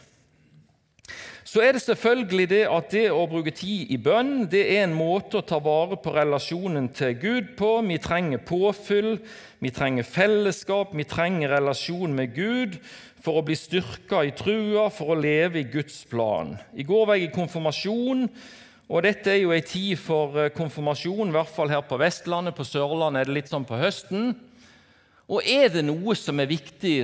Så 1.48 1.64
er 1.64 1.74
det 1.74 1.82
selvfølgelig 1.82 2.46
det 2.52 2.64
at 2.68 2.92
det 2.92 3.06
å 3.16 3.24
bruke 3.32 3.54
tid 3.56 3.90
i 3.96 3.98
bønn 3.98 4.50
det 4.52 4.66
er 4.76 4.84
en 4.84 4.94
måte 4.94 5.40
å 5.40 5.46
ta 5.48 5.58
vare 5.64 5.96
på 6.04 6.12
relasjonen 6.14 6.90
til 6.94 7.16
Gud 7.18 7.54
på. 7.58 7.70
Vi 7.88 7.98
trenger 8.04 8.44
påfyll, 8.44 9.16
vi 9.64 9.72
trenger 9.72 10.06
fellesskap, 10.06 10.92
vi 10.92 11.08
trenger 11.08 11.56
relasjon 11.56 12.14
med 12.14 12.36
Gud 12.36 12.76
for 13.24 13.40
å 13.40 13.46
bli 13.48 13.56
styrka 13.58 14.22
i 14.28 14.36
trua, 14.38 14.90
for 14.94 15.16
å 15.16 15.20
leve 15.20 15.64
i 15.64 15.70
Guds 15.72 16.04
plan. 16.12 16.54
I 16.76 16.86
går 16.86 17.08
var 17.08 17.18
jeg 17.18 17.32
i 17.32 17.36
konfirmasjon, 17.40 18.28
og 18.88 19.04
dette 19.08 19.34
er 19.34 19.42
jo 19.42 19.56
ei 19.56 19.64
tid 19.66 19.98
for 20.00 20.38
eh, 20.40 20.52
konfirmasjon, 20.56 21.32
i 21.32 21.36
hvert 21.36 21.52
fall 21.52 21.72
her 21.72 21.82
på 21.84 21.98
Vestlandet. 22.00 22.56
På 22.56 22.68
Sørlandet 22.68 23.24
er 23.24 23.32
det 23.32 23.40
litt 23.40 23.52
sånn 23.52 23.66
på 23.68 23.80
høsten. 23.82 24.30
Og 25.28 25.44
er 25.44 25.68
det 25.72 25.84
noe 25.84 26.16
som 26.16 26.40
er 26.40 26.48
viktig 26.48 27.02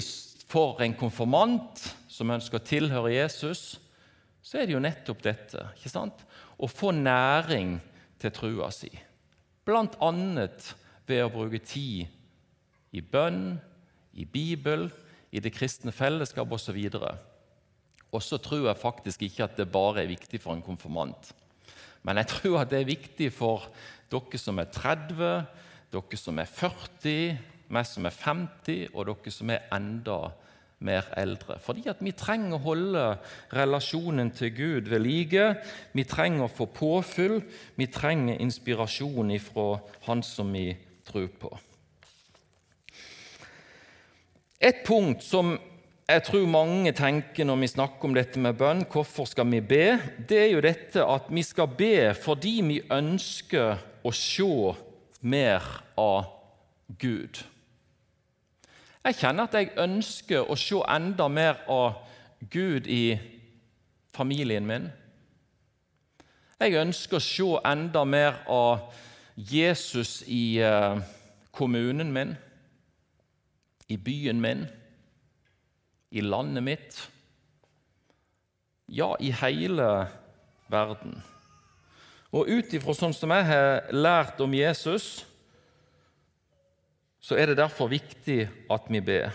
for 0.47 0.79
en 0.83 0.95
konfirmant 0.95 1.81
som 2.07 2.31
ønsker 2.31 2.59
å 2.59 2.65
tilhøre 2.65 3.15
Jesus, 3.15 3.81
så 4.43 4.59
er 4.59 4.67
det 4.67 4.75
jo 4.75 4.83
nettopp 4.83 5.23
dette. 5.25 5.65
ikke 5.75 5.91
sant? 5.91 6.23
Å 6.55 6.69
få 6.69 6.93
næring 6.95 7.77
til 8.21 8.31
trua 8.35 8.69
si. 8.71 8.91
Blant 9.67 9.97
annet 10.03 10.73
ved 11.07 11.23
å 11.25 11.31
bruke 11.33 11.59
tid 11.63 12.07
i 12.93 13.01
bønn, 13.01 13.57
i 14.13 14.25
Bibel, 14.29 14.87
i 15.33 15.41
det 15.41 15.53
kristne 15.55 15.91
fellesskap 15.95 16.51
osv. 16.53 16.77
Og 18.13 18.21
så 18.21 18.37
tror 18.37 18.67
jeg 18.69 18.83
faktisk 18.83 19.23
ikke 19.25 19.47
at 19.47 19.57
det 19.57 19.71
bare 19.73 20.03
er 20.03 20.11
viktig 20.11 20.39
for 20.43 20.53
en 20.53 20.63
konfirmant. 20.63 21.31
Men 22.03 22.19
jeg 22.21 22.29
tror 22.35 22.59
at 22.61 22.71
det 22.71 22.83
er 22.83 22.91
viktig 22.91 23.31
for 23.33 23.71
dere 24.11 24.39
som 24.39 24.59
er 24.61 24.69
30, 24.69 25.33
dere 25.91 26.19
som 26.19 26.39
er 26.39 26.51
40, 26.51 27.39
vi 27.73 27.83
som 27.89 28.05
er 28.05 28.15
50, 28.15 28.93
og 28.93 29.09
dere 29.09 29.33
som 29.33 29.51
er 29.53 29.67
enda 29.73 30.19
mer 30.83 31.07
eldre. 31.17 31.57
Fordi 31.63 31.87
at 31.91 32.01
vi 32.03 32.13
trenger 32.17 32.57
å 32.57 32.63
holde 32.65 33.03
relasjonen 33.55 34.31
til 34.35 34.53
Gud 34.55 34.89
ved 34.91 35.03
like. 35.03 35.49
Vi 35.95 36.05
trenger 36.07 36.47
å 36.47 36.51
få 36.51 36.67
påfyll, 36.75 37.39
vi 37.79 37.87
trenger 37.87 38.41
inspirasjon 38.43 39.31
ifra 39.31 39.77
Han 40.07 40.23
som 40.23 40.51
vi 40.53 40.71
tror 41.07 41.29
på. 41.39 41.53
Et 44.63 44.83
punkt 44.85 45.23
som 45.23 45.57
jeg 46.03 46.23
tror 46.27 46.47
mange 46.51 46.91
tenker 46.95 47.47
når 47.47 47.61
vi 47.61 47.67
snakker 47.71 48.07
om 48.09 48.15
dette 48.15 48.39
med 48.39 48.57
bønn, 48.59 48.83
hvorfor 48.91 49.27
skal 49.27 49.47
vi 49.51 49.61
be, 49.63 49.97
det 50.29 50.39
er 50.39 50.51
jo 50.51 50.63
dette 50.63 51.03
at 51.03 51.29
vi 51.31 51.43
skal 51.47 51.71
be 51.79 52.11
fordi 52.15 52.57
vi 52.67 52.81
ønsker 52.91 53.79
å 54.03 54.11
se 54.11 54.73
mer 55.23 55.63
av 55.99 56.27
Gud. 56.99 57.39
Jeg 59.03 59.15
kjenner 59.19 59.49
at 59.49 59.55
jeg 59.57 59.73
ønsker 59.83 60.47
å 60.47 60.55
se 60.55 60.77
enda 60.87 61.25
mer 61.27 61.57
av 61.67 61.97
Gud 62.51 62.87
i 62.87 63.17
familien 64.15 64.63
min. 64.63 64.85
Jeg 66.61 66.77
ønsker 66.79 67.19
å 67.19 67.25
se 67.25 67.47
enda 67.67 68.05
mer 68.07 68.37
av 68.47 68.93
Jesus 69.35 70.21
i 70.31 70.61
eh, 70.63 71.01
kommunen 71.51 72.13
min, 72.15 72.31
i 73.91 73.97
byen 73.99 74.39
min, 74.39 74.63
i 76.15 76.23
landet 76.23 76.63
mitt. 76.63 77.03
Ja, 78.87 79.15
i 79.19 79.33
hele 79.35 79.89
verden. 80.71 81.19
Og 82.31 82.47
ut 82.47 82.71
ifra 82.71 82.95
sånn 82.95 83.13
som 83.17 83.35
jeg 83.35 83.51
har 83.51 83.91
lært 83.91 84.39
om 84.41 84.55
Jesus, 84.55 85.25
så 87.23 87.37
er 87.39 87.49
det 87.51 87.61
derfor 87.61 87.87
viktig 87.87 88.41
at 88.71 88.89
vi 88.91 88.99
ber. 88.99 89.31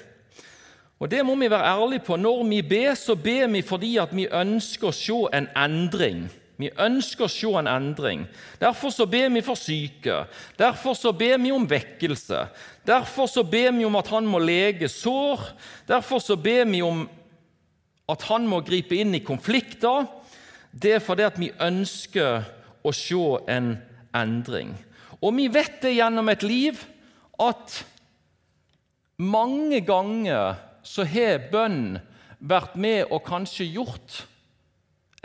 Og 0.98 1.10
Det 1.10 1.22
må 1.24 1.34
vi 1.38 1.50
være 1.50 1.78
ærlige 1.78 2.04
på. 2.04 2.16
Når 2.16 2.42
vi 2.44 2.62
ber, 2.62 2.94
så 2.94 3.14
ber 3.14 3.46
vi 3.46 3.62
fordi 3.62 3.96
at 3.96 4.12
vi 4.12 4.26
ønsker 4.26 4.90
å 4.90 4.92
se 4.92 5.18
en 5.32 5.46
endring. 5.56 6.26
Vi 6.58 6.72
ønsker 6.74 7.24
å 7.24 7.30
se 7.30 7.52
en 7.54 7.70
endring. 7.70 8.24
Derfor 8.60 8.90
så 8.90 9.06
ber 9.06 9.28
vi 9.30 9.44
for 9.46 9.54
syke. 9.54 10.24
Derfor 10.58 10.98
så 10.98 11.12
ber 11.14 11.38
vi 11.38 11.52
om 11.54 11.68
vekkelse. 11.70 12.48
Derfor 12.86 13.30
så 13.30 13.44
ber 13.46 13.70
vi 13.78 13.86
om 13.86 13.96
at 13.96 14.10
han 14.10 14.26
må 14.26 14.42
lege 14.42 14.90
sår. 14.90 15.46
Derfor 15.86 16.18
så 16.18 16.36
ber 16.36 16.66
vi 16.66 16.82
om 16.82 17.06
at 18.10 18.26
han 18.26 18.48
må 18.50 18.60
gripe 18.66 18.98
inn 18.98 19.14
i 19.14 19.22
konflikter. 19.22 20.08
Det 20.74 20.96
er 20.98 21.04
fordi 21.04 21.28
at 21.28 21.38
vi 21.38 21.54
ønsker 21.62 22.42
å 22.82 22.92
se 22.92 23.24
en 23.54 23.76
endring. 24.18 24.74
Og 25.22 25.30
vi 25.38 25.46
vet 25.46 25.78
det 25.82 25.94
gjennom 25.94 26.28
et 26.28 26.42
liv 26.42 26.82
at 27.38 27.82
mange 29.18 29.80
ganger 29.86 30.58
så 30.86 31.04
har 31.06 31.48
bønn 31.52 31.98
vært 32.38 32.76
med 32.78 33.10
og 33.10 33.24
kanskje 33.26 33.66
gjort 33.66 34.22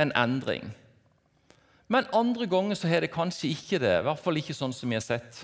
en 0.02 0.12
endring. 0.18 0.72
Men 1.88 2.10
andre 2.16 2.48
ganger 2.50 2.78
så 2.78 2.90
har 2.90 3.04
det 3.06 3.14
kanskje 3.14 3.52
ikke 3.54 3.80
det, 3.82 4.00
i 4.00 4.06
hvert 4.08 4.22
fall 4.22 4.40
ikke 4.40 4.56
sånn 4.58 4.74
som 4.74 4.90
vi 4.90 4.98
har 4.98 5.06
sett. 5.06 5.44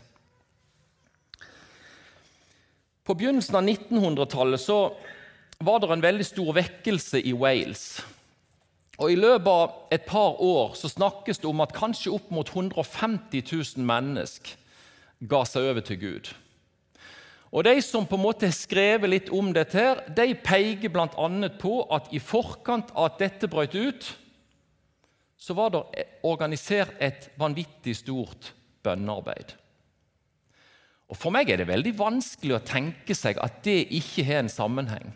På 3.05 3.15
begynnelsen 3.17 3.57
av 3.57 3.65
1900-tallet 3.65 4.61
så 4.61 4.79
var 5.65 5.81
det 5.81 5.91
en 5.93 6.05
veldig 6.05 6.25
stor 6.25 6.53
vekkelse 6.55 7.21
i 7.25 7.33
Wales. 7.37 7.99
Og 8.99 9.13
I 9.13 9.19
løpet 9.19 9.49
av 9.49 9.93
et 9.95 10.05
par 10.07 10.41
år 10.43 10.75
så 10.77 10.91
snakkes 10.91 11.39
det 11.41 11.47
om 11.49 11.63
at 11.63 11.75
kanskje 11.75 12.13
opp 12.15 12.29
mot 12.35 12.49
150 12.49 13.43
000 13.77 13.85
mennesker 13.87 14.57
ga 15.29 15.41
seg 15.47 15.69
over 15.71 15.85
til 15.85 15.99
Gud. 16.01 16.29
Og 17.49 17.63
De 17.65 17.81
som 17.81 18.05
på 18.05 18.17
en 18.17 18.21
måte 18.21 18.45
har 18.45 18.53
skrevet 18.53 19.09
litt 19.09 19.29
om 19.33 19.49
dette, 19.53 19.77
her, 19.77 20.03
de 20.13 20.35
peker 20.37 20.91
bl.a. 20.93 21.29
på 21.57 21.75
at 21.89 22.11
i 22.13 22.21
forkant 22.21 22.91
av 22.93 23.09
at 23.09 23.21
dette 23.23 23.49
brøt 23.49 23.73
ut, 23.73 24.09
så 25.39 25.55
var 25.57 25.71
det 25.73 26.05
organisert 26.27 26.93
et 27.01 27.29
vanvittig 27.39 27.95
stort 27.97 28.51
bønnearbeid. 28.85 29.55
Og 31.09 31.17
For 31.17 31.33
meg 31.33 31.49
er 31.49 31.61
det 31.61 31.71
veldig 31.71 31.95
vanskelig 31.97 32.57
å 32.57 32.65
tenke 32.65 33.15
seg 33.17 33.39
at 33.41 33.63
det 33.65 33.87
ikke 33.97 34.25
har 34.27 34.43
en 34.43 34.51
sammenheng. 34.51 35.07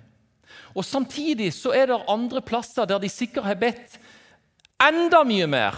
Og 0.74 0.86
Samtidig 0.86 1.52
så 1.54 1.74
er 1.78 1.92
det 1.92 2.00
andre 2.10 2.42
plasser 2.42 2.88
der 2.90 3.02
de 3.04 3.12
sikkert 3.12 3.46
har 3.46 3.60
bedt 3.62 4.00
enda 4.82 5.22
mye 5.28 5.46
mer. 5.48 5.78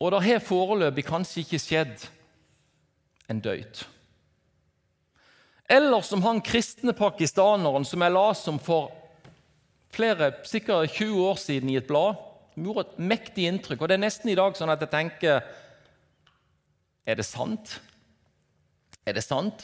Og 0.00 0.12
det 0.12 0.20
har 0.26 0.44
foreløpig 0.44 1.06
kanskje 1.08 1.44
ikke 1.44 1.62
skjedd 1.62 2.04
en 3.30 3.40
døyt. 3.40 3.86
Eller 5.70 6.02
som 6.02 6.22
han 6.26 6.40
kristne 6.42 6.90
pakistaneren 6.98 7.84
som 7.86 8.02
jeg 8.02 8.14
leste 8.16 8.50
om 8.50 8.58
for 8.58 8.90
flere, 9.94 10.32
sikkert 10.42 10.90
20 10.96 11.20
år 11.28 11.38
siden 11.38 11.70
i 11.70 11.76
et 11.78 11.86
blad. 11.86 12.18
Som 12.54 12.66
gjorde 12.66 12.88
et 12.88 13.02
mektig 13.12 13.46
inntrykk. 13.46 13.84
Og 13.84 13.90
det 13.90 13.98
er 13.98 14.02
nesten 14.02 14.32
i 14.32 14.38
dag 14.38 14.58
sånn 14.58 14.72
at 14.72 14.82
jeg 14.82 14.90
tenker 14.90 15.44
Er 17.06 17.16
det 17.16 17.26
sant? 17.26 17.78
Er 19.06 19.14
det 19.14 19.22
sant? 19.24 19.62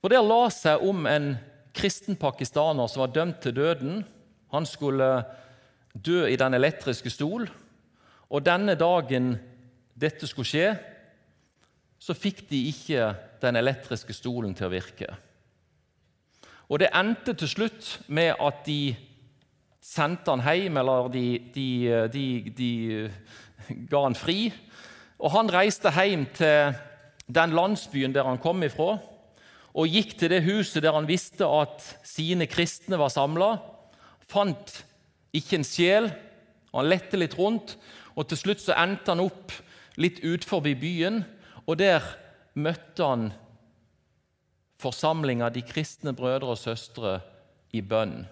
For 0.00 0.12
Der 0.12 0.24
la 0.24 0.44
seg 0.52 0.84
om 0.84 1.08
en 1.08 1.34
kristen 1.76 2.16
pakistaner 2.16 2.88
som 2.88 3.02
var 3.02 3.14
dømt 3.16 3.40
til 3.40 3.56
døden. 3.56 4.04
Han 4.52 4.66
skulle 4.66 5.24
dø 5.92 6.26
i 6.28 6.36
den 6.36 6.54
elektriske 6.54 7.10
stol. 7.10 7.48
Og 8.30 8.44
denne 8.44 8.76
dagen 8.78 9.34
dette 10.00 10.28
skulle 10.28 10.48
skje, 10.48 10.68
så 12.00 12.16
fikk 12.16 12.46
de 12.48 12.62
ikke 12.70 13.10
den 13.42 13.58
elektriske 13.60 14.14
stolen 14.16 14.54
til 14.56 14.70
å 14.70 14.72
virke. 14.72 15.10
Og 16.70 16.78
Det 16.80 16.92
endte 16.94 17.34
til 17.34 17.50
slutt 17.50 18.00
med 18.08 18.38
at 18.40 18.62
de 18.66 18.94
sendte 19.82 20.30
han 20.30 20.44
hjem, 20.44 20.78
eller 20.80 21.08
de, 21.12 21.24
de, 21.54 21.68
de, 22.12 22.24
de 22.56 22.70
ga 23.90 24.04
han 24.06 24.16
fri. 24.16 24.52
Og 25.18 25.32
Han 25.34 25.50
reiste 25.52 25.90
hjem 25.92 26.26
til 26.36 26.76
den 27.30 27.54
landsbyen 27.54 28.14
der 28.14 28.26
han 28.26 28.40
kom 28.42 28.62
ifra, 28.62 28.96
og 29.70 29.86
gikk 29.86 30.16
til 30.18 30.32
det 30.32 30.44
huset 30.46 30.82
der 30.82 30.96
han 30.96 31.06
visste 31.06 31.46
at 31.46 31.84
sine 32.06 32.48
kristne 32.50 32.98
var 32.98 33.12
samla. 33.12 33.52
Fant 34.30 34.80
ikke 35.36 35.60
en 35.60 35.66
sjel. 35.66 36.08
Han 36.74 36.88
lette 36.90 37.18
litt 37.18 37.36
rundt, 37.38 37.76
og 38.16 38.26
til 38.30 38.40
slutt 38.40 38.62
så 38.62 38.74
endte 38.78 39.12
han 39.12 39.22
opp 39.22 39.54
litt 40.00 40.22
utenfor 40.24 40.64
byen. 40.64 41.22
Og 41.70 41.78
der 41.78 42.02
møtte 42.58 43.06
han 43.06 43.28
forsamlinga, 44.80 45.52
de 45.54 45.62
kristne 45.62 46.14
brødre 46.16 46.56
og 46.56 46.58
søstre, 46.58 47.20
i 47.70 47.84
bønn 47.86 48.24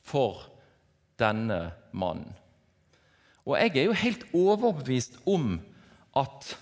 for 0.00 0.46
denne 1.20 1.74
mannen. 1.92 2.30
Og 3.44 3.58
jeg 3.60 3.76
er 3.76 3.90
jo 3.90 3.98
helt 4.00 4.24
overbevist 4.32 5.18
om 5.28 5.58
at 6.16 6.54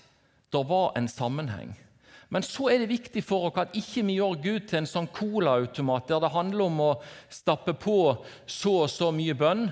det 0.51 0.63
var 0.67 0.91
en 0.99 1.07
sammenheng. 1.07 1.71
Men 2.33 2.43
så 2.43 2.67
er 2.73 2.81
det 2.81 2.89
viktig 2.91 3.23
for 3.23 3.47
oss 3.47 3.61
at 3.61 3.77
ikke 3.77 4.03
vi 4.09 4.17
gjør 4.17 4.35
Gud 4.43 4.67
til 4.67 4.81
en 4.81 4.89
sånn 4.89 5.07
colaautomat 5.15 6.09
der 6.09 6.25
det 6.25 6.33
handler 6.33 6.65
om 6.65 6.83
å 6.83 6.91
stappe 7.31 7.77
på 7.79 7.97
så 8.49 8.75
og 8.83 8.91
så 8.91 9.13
mye 9.15 9.37
bønn, 9.37 9.67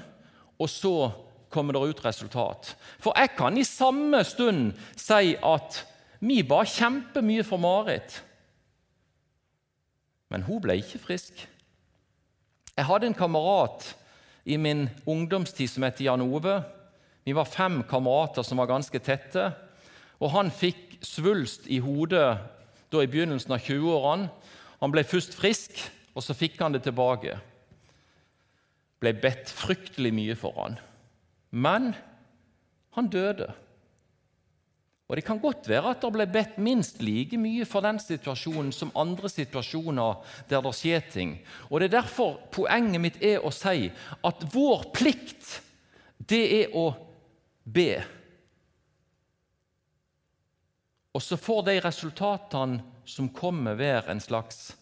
og 0.61 0.69
så 0.69 0.95
kommer 1.51 1.75
det 1.75 1.91
ut 1.91 2.03
resultat. 2.05 2.75
For 3.01 3.17
jeg 3.17 3.33
kan 3.35 3.57
i 3.59 3.67
samme 3.67 4.23
stund 4.23 4.71
si 4.95 5.35
at 5.35 5.81
vi 6.21 6.41
ba 6.45 6.61
kjempemye 6.67 7.43
for 7.43 7.61
Marit. 7.61 8.19
Men 10.29 10.45
hun 10.47 10.61
ble 10.63 10.77
ikke 10.79 11.01
frisk. 11.01 11.41
Jeg 12.77 12.87
hadde 12.87 13.09
en 13.09 13.17
kamerat 13.17 13.89
i 14.45 14.57
min 14.57 14.87
ungdomstid 15.05 15.69
som 15.69 15.83
het 15.83 15.99
Jan 16.01 16.23
Ove. 16.23 16.61
Vi 17.25 17.35
var 17.35 17.49
fem 17.49 17.81
kamerater 17.83 18.45
som 18.45 18.61
var 18.61 18.69
ganske 18.71 18.99
tette. 19.03 19.51
Og 20.21 20.31
Han 20.31 20.51
fikk 20.53 21.01
svulst 21.01 21.67
i 21.67 21.81
hodet 21.81 22.37
da 22.91 23.01
i 23.01 23.09
begynnelsen 23.09 23.55
av 23.55 23.63
20-årene. 23.65 24.29
Han 24.81 24.93
ble 24.93 25.03
først 25.05 25.35
frisk, 25.37 25.77
og 26.15 26.23
så 26.25 26.35
fikk 26.37 26.59
han 26.61 26.73
det 26.73 26.83
tilbake. 26.85 27.37
Ble 29.01 29.13
bedt 29.17 29.49
fryktelig 29.49 30.11
mye 30.13 30.37
for 30.37 30.57
han. 30.57 30.77
Men 31.51 31.91
han 32.97 33.09
døde. 33.09 33.51
Og 35.11 35.17
Det 35.17 35.25
kan 35.27 35.41
godt 35.43 35.67
være 35.67 35.89
at 35.91 35.99
det 35.99 36.09
ble 36.15 36.23
bedt 36.31 36.53
minst 36.63 37.01
like 37.03 37.35
mye 37.35 37.65
for 37.67 37.83
den 37.83 37.97
situasjonen 37.99 38.69
som 38.71 38.93
andre 38.95 39.27
situasjoner 39.27 40.21
der 40.47 40.61
det 40.63 40.71
skjer 40.77 41.01
ting. 41.11 41.33
Og 41.67 41.81
Det 41.81 41.89
er 41.89 41.97
derfor 41.99 42.37
poenget 42.47 43.01
mitt 43.03 43.17
er 43.19 43.43
å 43.43 43.51
si 43.51 43.91
at 44.23 44.45
vår 44.53 44.85
plikt, 44.95 45.59
det 46.15 46.45
er 46.61 46.77
å 46.79 46.93
be. 47.67 47.99
Og 51.11 51.19
så 51.19 51.35
får 51.35 51.65
de 51.67 51.75
resultatene 51.83 52.79
som 53.03 53.27
kommer, 53.35 53.75
være 53.75 54.13
en 54.13 54.23
slags 54.23 54.77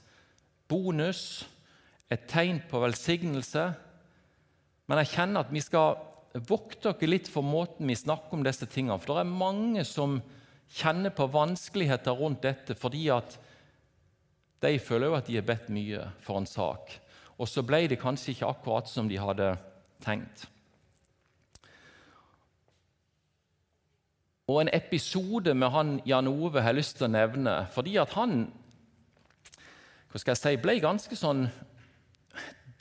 bonus, 0.70 1.48
et 2.06 2.30
tegn 2.30 2.62
på 2.70 2.84
velsignelse. 2.86 3.66
Men 4.86 5.02
jeg 5.02 5.12
kjenner 5.16 5.42
at 5.42 5.50
vi 5.50 5.66
skal 5.66 5.98
vokte 6.34 6.94
dere 6.94 7.10
litt 7.10 7.30
for 7.32 7.46
måten 7.46 7.90
vi 7.90 7.98
snakker 7.98 8.38
om 8.38 8.44
disse 8.46 8.68
tingene. 8.70 9.00
For 9.02 9.18
det 9.18 9.26
er 9.26 9.40
mange 9.40 9.86
som 9.88 10.20
kjenner 10.70 11.14
på 11.16 11.30
vanskeligheter 11.34 12.14
rundt 12.14 12.44
dette 12.46 12.76
fordi 12.78 13.08
at 13.14 13.40
de 14.62 14.76
føler 14.84 15.10
jo 15.10 15.18
at 15.18 15.28
de 15.30 15.40
har 15.40 15.48
bedt 15.48 15.72
mye 15.74 16.06
for 16.22 16.42
en 16.42 16.50
sak. 16.50 16.94
Og 17.40 17.48
så 17.48 17.64
ble 17.66 17.86
det 17.88 18.02
kanskje 18.02 18.34
ikke 18.34 18.50
akkurat 18.52 18.90
som 18.92 19.08
de 19.10 19.18
hadde 19.18 19.54
tenkt. 20.04 20.46
Og 24.50 24.64
en 24.64 24.72
episode 24.74 25.54
med 25.54 25.70
han 25.72 26.00
Jan 26.10 26.28
Ove 26.28 26.62
har 26.62 26.74
jeg 26.74 26.82
lyst 26.82 26.98
til 26.98 27.08
å 27.08 27.14
nevne, 27.14 27.54
fordi 27.74 27.96
at 28.02 28.16
han 28.18 28.48
hva 30.10 30.18
skal 30.18 30.34
jeg 30.34 30.42
si, 30.42 30.62
ble 30.62 30.74
ganske 30.82 31.16
sånn 31.16 31.44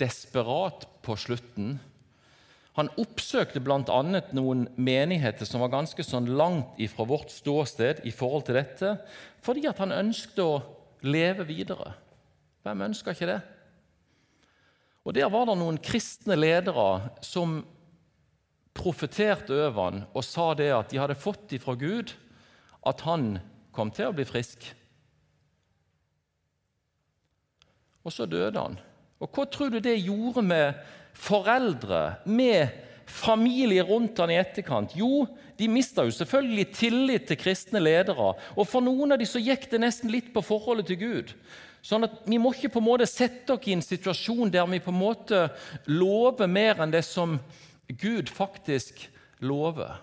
desperat 0.00 0.86
på 1.04 1.16
slutten. 1.20 1.74
Han 2.78 2.90
oppsøkte 2.94 3.58
bl.a. 3.64 4.00
noen 4.38 4.68
menigheter 4.78 5.48
som 5.48 5.64
var 5.64 5.72
ganske 5.72 6.04
sånn 6.06 6.28
langt 6.38 6.78
ifra 6.78 7.08
vårt 7.10 7.32
ståsted 7.34 8.04
i 8.06 8.12
forhold 8.14 8.46
til 8.46 8.58
dette, 8.60 8.92
fordi 9.42 9.66
at 9.66 9.80
han 9.82 9.94
ønsket 9.96 10.38
å 10.44 10.60
leve 11.02 11.46
videre. 11.48 11.96
Hvem 12.62 12.84
ønsker 12.86 13.16
ikke 13.16 13.32
det? 13.32 13.40
Og 15.08 15.16
Der 15.16 15.30
var 15.32 15.48
det 15.48 15.56
noen 15.58 15.80
kristne 15.82 16.36
ledere 16.36 17.10
som 17.24 17.62
profeterte 18.78 19.56
over 19.56 19.78
han 19.80 20.02
og 20.12 20.22
sa 20.26 20.52
det 20.54 20.68
at 20.74 20.92
de 20.92 21.00
hadde 21.00 21.18
fått 21.18 21.54
ifra 21.56 21.74
Gud 21.78 22.12
at 22.86 23.02
han 23.08 23.38
kom 23.74 23.90
til 23.94 24.10
å 24.10 24.14
bli 24.14 24.26
frisk. 24.28 24.68
Og 28.06 28.14
så 28.14 28.28
døde 28.28 28.60
han. 28.60 28.78
Og 29.18 29.32
Hva 29.34 29.48
tror 29.50 29.72
du 29.72 29.80
det 29.82 29.96
gjorde 29.98 30.44
med 30.46 30.78
foreldre, 31.18 32.18
med 32.24 32.74
familie 33.08 33.84
rundt 33.86 34.20
han 34.22 34.32
i 34.32 34.38
etterkant? 34.40 34.94
Jo, 34.96 35.26
de 35.58 35.68
mista 35.70 36.04
jo 36.06 36.14
selvfølgelig 36.14 36.66
tillit 36.76 37.28
til 37.28 37.40
kristne 37.40 37.82
ledere. 37.82 38.34
Og 38.56 38.68
for 38.68 38.84
noen 38.84 39.14
av 39.14 39.20
dem 39.20 39.28
så 39.28 39.42
gikk 39.42 39.66
det 39.72 39.82
nesten 39.82 40.12
litt 40.12 40.30
på 40.34 40.44
forholdet 40.44 40.90
til 40.92 41.00
Gud. 41.02 41.32
Sånn 41.82 42.06
at 42.06 42.20
Vi 42.26 42.38
må 42.38 42.52
ikke 42.54 42.72
på 42.74 42.82
en 42.82 42.88
måte 42.88 43.06
sette 43.08 43.54
oss 43.54 43.66
i 43.66 43.74
en 43.76 43.84
situasjon 43.84 44.50
der 44.52 44.66
vi 44.70 44.82
på 44.82 44.92
en 44.92 45.00
måte 45.00 45.46
lover 45.86 46.50
mer 46.50 46.82
enn 46.82 46.92
det 46.94 47.04
som 47.06 47.38
Gud 47.88 48.28
faktisk 48.28 49.06
lover. 49.40 49.96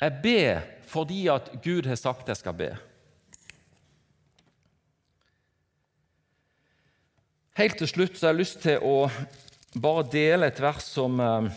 Jeg 0.00 0.20
ber 0.22 0.62
fordi 0.90 1.26
at 1.28 1.50
Gud 1.64 1.86
har 1.86 1.98
sagt 1.98 2.28
jeg 2.28 2.40
skal 2.40 2.56
be. 2.56 2.70
Helt 7.60 7.76
til 7.76 7.90
slutt 7.90 8.14
så 8.16 8.24
har 8.24 8.30
jeg 8.32 8.40
lyst 8.40 8.62
til 8.64 8.84
å 8.88 9.10
bare 9.84 10.06
dele 10.08 10.46
et 10.48 10.60
vers 10.64 10.86
som, 10.94 11.18
eh, 11.20 11.48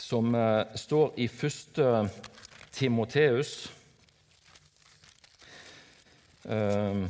som 0.00 0.30
eh, 0.32 0.70
står 0.80 1.18
i 1.20 1.26
første 1.28 1.90
Timoteus. 2.72 3.50
Eh, 6.48 7.04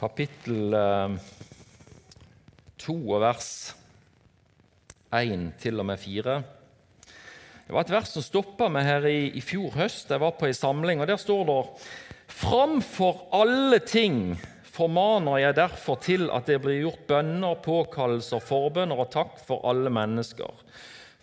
kapittel 0.00 0.80
2 2.86 2.96
og 2.96 3.20
vers 3.20 3.52
1 5.12 5.46
til 5.60 5.84
og 5.84 5.90
med 5.92 6.00
4. 6.00 6.40
Det 7.66 7.76
var 7.76 7.84
et 7.84 7.96
vers 7.98 8.16
som 8.16 8.24
stoppa 8.24 8.72
meg 8.72 8.88
her 8.88 9.12
i, 9.12 9.26
i 9.36 9.44
fjor 9.44 9.76
høst. 9.76 10.08
Jeg 10.08 10.24
var 10.24 10.38
på 10.40 10.48
ei 10.48 10.56
samling, 10.56 11.04
og 11.04 11.12
der 11.12 11.20
står 11.20 11.48
det 11.52 11.62
Framfor 12.26 13.26
alle 13.36 13.78
ting 13.86 14.36
formaner 14.76 15.40
jeg 15.40 15.56
derfor 15.56 16.00
til 16.04 16.28
at 16.34 16.48
det 16.50 16.58
blir 16.64 16.82
gjort 16.82 17.06
bønner, 17.08 17.56
påkallelser, 17.64 18.42
forbønner 18.44 18.98
og 19.00 19.10
takk 19.14 19.38
for 19.46 19.64
alle 19.68 19.92
mennesker. 19.92 20.52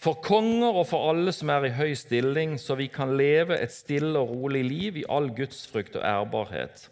For 0.04 0.20
konger 0.24 0.80
og 0.82 0.88
for 0.90 1.14
alle 1.14 1.32
som 1.36 1.52
er 1.54 1.70
i 1.70 1.76
høy 1.78 1.94
stilling, 1.96 2.58
så 2.60 2.76
vi 2.76 2.90
kan 2.92 3.14
leve 3.20 3.56
et 3.56 3.72
stille 3.72 4.20
og 4.20 4.34
rolig 4.34 4.64
liv 4.68 4.98
i 5.00 5.06
all 5.08 5.30
gudsfrykt 5.36 5.96
og 6.00 6.04
ærbarhet. 6.08 6.90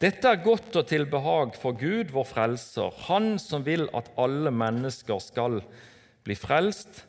Dette 0.00 0.30
er 0.30 0.40
godt 0.40 0.78
og 0.80 0.86
til 0.88 1.04
behag 1.12 1.58
for 1.60 1.76
Gud, 1.76 2.14
vår 2.14 2.24
frelser, 2.24 2.94
Han 3.08 3.34
som 3.38 3.66
vil 3.66 3.90
at 3.92 4.08
alle 4.16 4.48
mennesker 4.48 5.20
skal 5.20 5.60
bli 6.24 6.36
frelst 6.38 7.02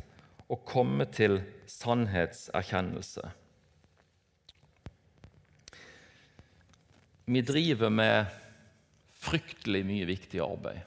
og 0.52 0.66
komme 0.68 1.08
til 1.08 1.40
sannhetserkjennelse. 1.72 3.24
Vi 7.32 7.42
driver 7.48 7.90
med 7.90 8.26
fryktelig 9.22 9.86
mye 9.88 10.08
viktig 10.10 10.42
arbeid. 10.44 10.82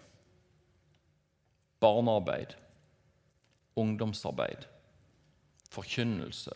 Barnearbeid, 1.80 2.52
ungdomsarbeid, 3.80 4.66
forkynnelse, 5.72 6.52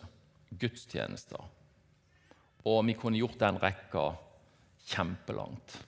gudstjenester. 0.61 1.40
Og 2.68 2.83
vi 2.85 2.96
kunne 3.01 3.20
gjort 3.20 3.40
den 3.40 3.61
rekka 3.62 4.11
kjempelangt. 4.90 5.79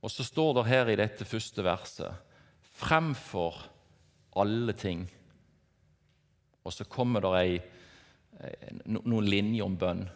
Og 0.00 0.10
så 0.10 0.24
står 0.24 0.54
det 0.56 0.68
her 0.70 0.88
i 0.88 0.98
dette 1.02 1.28
første 1.28 1.64
verset 1.66 2.32
fremfor 2.80 3.60
alle 4.40 4.72
ting. 4.72 5.04
Og 6.64 6.72
så 6.72 6.88
kommer 6.88 7.20
det 7.20 7.36
ei, 7.42 7.54
noen 8.88 9.28
linjer 9.28 9.68
om 9.68 9.76
bønn. 9.76 10.06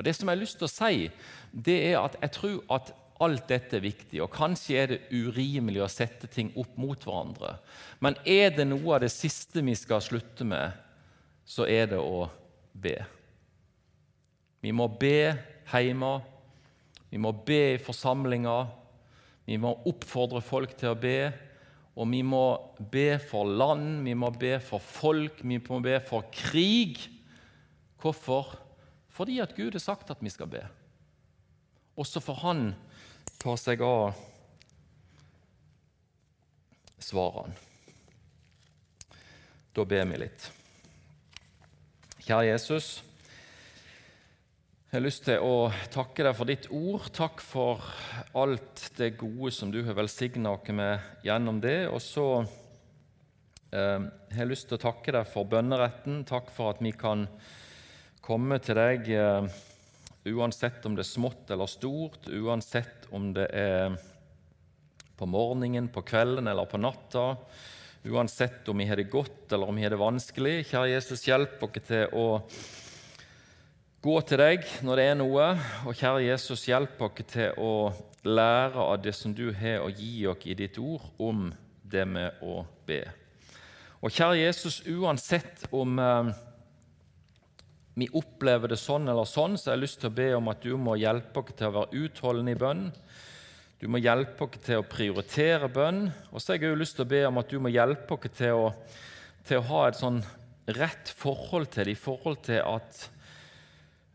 Og 0.00 0.04
Det 0.04 0.14
som 0.16 0.30
jeg 0.30 0.32
har 0.32 0.40
lyst 0.40 0.56
til 0.56 0.64
å 0.64 0.72
si, 0.72 1.10
det 1.52 1.76
er 1.90 1.98
at 2.00 2.14
jeg 2.22 2.32
tror 2.32 2.60
at 2.72 2.94
alt 3.20 3.42
dette 3.50 3.76
er 3.76 3.84
viktig. 3.84 4.22
Og 4.24 4.32
kanskje 4.32 4.78
er 4.80 4.86
det 4.94 5.00
urimelig 5.12 5.82
å 5.84 5.90
sette 5.92 6.30
ting 6.32 6.48
opp 6.56 6.78
mot 6.80 7.04
hverandre. 7.04 7.58
Men 8.00 8.16
er 8.24 8.54
det 8.56 8.64
noe 8.70 8.96
av 8.96 9.04
det 9.04 9.10
siste 9.12 9.60
vi 9.60 9.74
skal 9.76 10.00
slutte 10.00 10.46
med, 10.48 10.72
så 11.44 11.66
er 11.68 11.90
det 11.92 11.98
å 12.00 12.30
be. 12.72 12.96
Vi 14.64 14.72
må 14.72 14.88
be 14.88 15.34
hjemme, 15.68 16.14
vi 17.12 17.20
må 17.20 17.34
be 17.44 17.60
i 17.74 17.84
forsamlinger, 17.84 18.72
vi 19.44 19.60
må 19.60 19.74
oppfordre 19.84 20.40
folk 20.40 20.72
til 20.80 20.94
å 20.94 20.96
be. 21.04 21.18
Og 22.00 22.08
vi 22.08 22.22
må 22.24 22.44
be 22.88 23.18
for 23.20 23.44
land, 23.44 24.00
vi 24.08 24.16
må 24.16 24.32
be 24.32 24.56
for 24.64 24.80
folk, 24.80 25.44
vi 25.44 25.60
må 25.60 25.84
be 25.84 26.00
for 26.08 26.24
krig. 26.32 27.02
Hvorfor? 28.00 28.54
Fordi 29.20 29.34
at 29.44 29.52
Gud 29.52 29.74
har 29.76 29.82
sagt 29.84 30.08
at 30.08 30.22
vi 30.24 30.30
skal 30.32 30.48
be. 30.48 30.62
Også 32.00 32.22
for 32.24 32.40
Han 32.40 32.70
ta 33.36 33.52
seg 33.60 33.82
av 33.84 34.14
svarene. 37.04 37.52
Da 39.76 39.84
ber 39.84 40.08
vi 40.08 40.22
litt. 40.22 40.48
Kjære 42.24 42.48
Jesus. 42.48 42.88
Jeg 44.88 44.96
har 44.96 45.04
lyst 45.04 45.26
til 45.28 45.44
å 45.44 45.68
takke 45.92 46.24
deg 46.24 46.40
for 46.40 46.48
ditt 46.48 46.72
ord. 46.72 47.12
Takk 47.12 47.44
for 47.44 47.84
alt 48.32 48.88
det 48.96 49.18
gode 49.20 49.52
som 49.52 49.68
du 49.68 49.82
har 49.84 50.00
velsigna 50.00 50.56
oss 50.56 50.72
med 50.72 51.12
gjennom 51.28 51.60
det. 51.60 51.78
Og 51.92 52.00
så 52.00 52.28
eh, 52.40 54.00
har 54.00 54.44
jeg 54.46 54.54
lyst 54.56 54.72
til 54.72 54.80
å 54.80 54.86
takke 54.88 55.12
deg 55.20 55.28
for 55.28 55.44
bønneretten. 55.44 56.24
Takk 56.24 56.48
for 56.56 56.72
at 56.72 56.80
vi 56.80 56.96
kan 56.96 57.28
komme 58.30 58.60
til 58.62 58.78
deg 58.78 59.08
eh, 59.10 59.46
uansett 60.30 60.84
om 60.86 60.94
det 60.94 61.02
er 61.02 61.08
smått 61.08 61.50
eller 61.50 61.66
stort, 61.66 62.28
uansett 62.30 63.08
om 63.10 63.32
det 63.34 63.48
er 63.50 63.96
på 65.18 65.26
morgenen, 65.26 65.88
på 65.90 66.04
kvelden 66.06 66.46
eller 66.46 66.68
på 66.70 66.78
natta. 66.78 67.24
Uansett 68.06 68.68
om 68.70 68.78
vi 68.78 68.86
har 68.86 69.00
det 69.00 69.08
godt 69.10 69.50
eller 69.50 69.68
om 69.68 69.76
vi 69.76 69.82
har 69.82 69.90
det 69.90 69.98
vanskelig. 69.98 70.52
Kjære 70.70 70.92
Jesus, 70.92 71.24
hjelp 71.26 71.64
oss 71.66 71.80
til 71.88 72.14
å 72.14 72.26
gå 74.00 74.14
til 74.28 74.40
deg 74.40 74.68
når 74.86 75.00
det 75.00 75.06
er 75.08 75.18
noe, 75.18 75.48
og 75.82 75.98
kjære 75.98 76.28
Jesus, 76.28 76.68
hjelp 76.70 77.02
oss 77.08 77.24
til 77.32 77.58
å 77.58 77.72
lære 78.30 78.84
av 78.84 79.00
det 79.02 79.16
som 79.18 79.34
du 79.34 79.48
har 79.58 79.82
å 79.82 79.90
gi 79.90 80.28
oss 80.30 80.46
i 80.46 80.54
ditt 80.54 80.78
ord 80.78 81.10
om 81.18 81.48
det 81.82 82.06
med 82.06 82.38
å 82.46 82.62
be. 82.86 83.02
Og 83.98 84.14
kjære 84.14 84.38
Jesus, 84.44 84.78
uansett 84.86 85.66
om 85.74 85.98
eh, 85.98 86.30
vi 88.00 88.08
opplever 88.16 88.72
det 88.72 88.80
sånn 88.80 89.08
eller 89.08 89.28
sånn, 89.28 89.58
så 89.58 89.70
jeg 89.70 89.76
har 89.76 89.82
lyst 89.84 90.00
til 90.02 90.10
å 90.10 90.16
be 90.16 90.28
om 90.38 90.50
at 90.52 90.64
du 90.64 90.74
må 90.80 90.96
hjelpe 91.00 91.44
oss 91.44 91.54
til 91.56 91.68
å 91.68 91.76
være 91.78 92.02
utholdende 92.04 92.56
i 92.56 92.60
bønn. 92.60 92.82
Du 93.80 93.86
må 93.88 94.00
hjelpe 94.00 94.48
oss 94.48 94.64
til 94.64 94.80
å 94.80 94.88
prioritere 94.88 95.70
bønn. 95.72 96.02
Og 96.32 96.40
så 96.40 96.52
har 96.52 96.60
jeg 96.60 96.74
også 96.74 96.82
lyst 96.82 96.98
til 96.98 97.06
å 97.06 97.12
be 97.14 97.22
om 97.28 97.40
at 97.40 97.52
du 97.52 97.56
må 97.62 97.72
hjelpe 97.72 98.18
oss 98.18 98.36
til 98.36 98.68
til 99.48 99.56
å 99.62 99.68
ha 99.70 99.86
et 99.88 99.96
sånn 99.96 100.18
rett 100.76 101.08
forhold 101.16 101.70
til 101.72 101.88
det, 101.88 101.94
i 101.96 101.98
forhold 101.98 102.42
til 102.44 102.60
at 102.60 103.06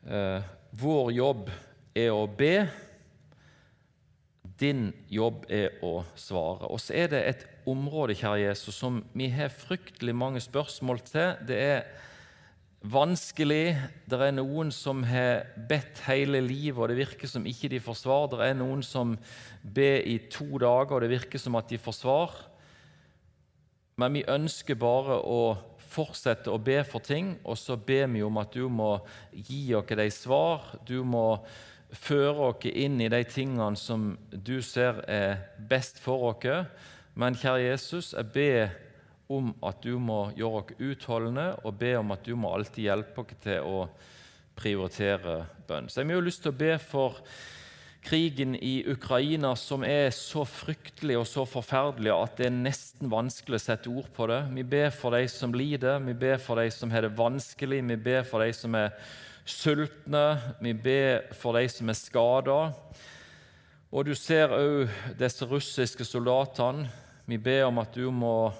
Eh, 0.05 0.41
vår 0.69 1.11
jobb 1.15 1.47
er 1.97 2.11
å 2.13 2.25
be. 2.29 2.67
Din 4.59 4.91
jobb 5.09 5.47
er 5.49 5.79
å 5.83 6.03
svare. 6.15 6.69
Og 6.69 6.77
så 6.83 6.93
er 6.93 7.09
det 7.09 7.21
et 7.25 7.45
område 7.65 8.13
kjære 8.19 8.43
Jesus, 8.43 8.77
som 8.77 9.01
vi 9.17 9.31
har 9.33 9.49
fryktelig 9.49 10.13
mange 10.13 10.43
spørsmål 10.43 11.01
til. 11.09 11.33
Det 11.49 11.57
er 11.57 11.87
vanskelig. 12.91 13.75
Det 14.05 14.17
er 14.21 14.33
noen 14.35 14.71
som 14.73 15.03
har 15.07 15.45
bedt 15.69 16.01
hele 16.07 16.41
livet, 16.43 16.79
og 16.79 16.89
det 16.91 16.99
virker 16.99 17.29
som 17.29 17.45
ikke 17.47 17.69
de 17.73 17.79
får 17.83 17.97
svar. 17.99 18.27
Det 18.31 18.41
er 18.45 18.57
noen 18.57 18.83
som 18.85 19.15
ber 19.61 20.03
i 20.05 20.17
to 20.31 20.47
dager, 20.61 20.97
og 20.97 21.05
det 21.05 21.13
virker 21.13 21.41
som 21.41 21.57
at 21.59 21.69
de 21.71 21.79
får 21.81 21.97
svar. 21.97 22.35
Men 23.97 24.17
vi 24.17 24.25
ønsker 24.27 24.77
bare 24.79 25.21
å 25.23 25.55
fortsette 25.95 26.51
å 26.51 26.59
be 26.59 26.81
for 26.87 27.03
ting, 27.03 27.35
og 27.43 27.57
så 27.59 27.77
ber 27.79 28.09
vi 28.11 28.23
om 28.25 28.41
at 28.41 28.53
du 28.53 28.67
må 28.69 28.97
gi 29.31 29.69
oss 29.77 29.95
de 29.95 30.09
svar. 30.11 30.65
Du 30.87 31.01
må 31.07 31.39
føre 31.95 32.49
oss 32.51 32.65
inn 32.67 32.99
i 33.01 33.11
de 33.11 33.21
tingene 33.23 33.79
som 33.79 34.13
du 34.31 34.59
ser 34.61 34.99
er 35.07 35.37
best 35.69 36.01
for 36.03 36.31
oss. 36.33 36.65
Men 37.15 37.37
kjære 37.39 37.69
Jesus, 37.69 38.11
jeg 38.11 38.31
ber 38.35 38.73
om 39.31 39.53
at 39.65 39.81
du 39.83 39.97
må 39.97 40.29
gjøre 40.37 40.61
oss 40.61 40.79
utholdende, 40.79 41.47
og 41.65 41.79
be 41.79 41.95
om 41.97 42.13
at 42.13 42.25
du 42.25 42.35
må 42.37 42.53
alltid 42.53 42.85
hjelpe 42.89 43.23
oss 43.23 43.41
til 43.43 43.65
å 43.65 43.85
prioritere 44.55 45.43
bønn. 45.67 45.89
Så 45.89 46.01
jeg 46.03 46.13
har 46.13 46.25
lyst 46.25 46.45
til 46.45 46.53
å 46.53 46.59
be 46.59 46.75
for 46.79 47.19
krigen 48.05 48.53
i 48.55 48.83
Ukraina 48.87 49.55
som 49.57 49.83
er 49.83 50.11
så 50.13 50.43
fryktelig 50.45 51.17
og 51.17 51.25
så 51.25 51.45
forferdelig 51.49 52.11
at 52.13 52.35
det 52.37 52.47
er 52.51 52.57
nesten 52.57 53.09
vanskelig 53.09 53.57
å 53.57 53.63
sette 53.63 53.89
ord 53.89 54.11
på 54.13 54.27
det. 54.29 54.43
Vi 54.53 54.65
ber 54.75 54.93
for 54.93 55.17
de 55.17 55.25
som 55.31 55.55
lider, 55.57 55.97
vi 56.05 56.13
ber 56.13 56.37
for 56.41 56.61
de 56.61 56.69
som 56.73 56.93
har 56.93 57.07
det 57.07 57.15
vanskelig, 57.17 57.81
vi 57.89 57.97
ber 57.97 58.27
for 58.29 58.45
de 58.45 58.53
som 58.53 58.77
er 58.77 58.93
sultne, 59.45 60.25
vi 60.61 60.73
ber 60.73 61.33
for 61.37 61.57
de 61.57 61.65
som 61.71 61.89
er 61.89 61.97
skada. 61.97 62.59
Og 63.89 64.05
du 64.05 64.13
ser 64.17 64.53
òg 64.53 64.93
disse 65.17 65.45
russiske 65.49 66.05
soldatene. 66.05 66.89
Vi 67.25 67.37
ber 67.41 67.65
om 67.69 67.81
at 67.81 67.95
du 67.95 68.11
må 68.13 68.51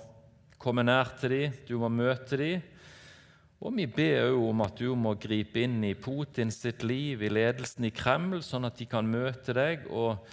komme 0.66 0.86
nær 0.86 1.14
til 1.20 1.36
dem, 1.36 1.60
du 1.68 1.78
må 1.82 1.92
møte 1.94 2.40
dem. 2.42 2.64
Og 3.66 3.74
vi 3.78 3.86
ber 3.90 4.32
òg 4.32 4.50
om 4.50 4.64
at 4.66 4.82
du 4.82 4.90
må 5.00 5.14
gripe 5.22 5.62
inn 5.64 5.80
i 5.88 5.96
Putin 5.98 6.52
sitt 6.54 6.84
liv, 6.84 7.24
i 7.24 7.32
ledelsen 7.32 7.88
i 7.88 7.94
Kreml, 7.96 8.42
sånn 8.46 8.68
at 8.68 8.78
de 8.82 8.90
kan 8.90 9.08
møte 9.08 9.56
deg 9.56 9.88
og 9.90 10.26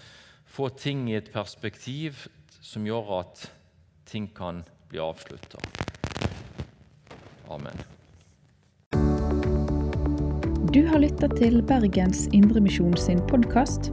få 0.53 0.69
ting 0.77 1.07
i 1.09 1.17
et 1.21 1.31
perspektiv 1.33 2.27
som 2.61 2.85
gjør 2.87 3.15
at 3.21 3.47
ting 4.09 4.29
kan 4.35 4.61
bli 4.91 5.01
avslutta. 5.01 5.63
Amen. 7.53 7.85
Du 10.73 10.81
har 10.89 11.03
lytta 11.05 11.29
til 11.37 11.61
Bergens 11.69 12.27
Indremisjon 12.33 12.97
sin 13.01 13.21
podkast. 13.29 13.93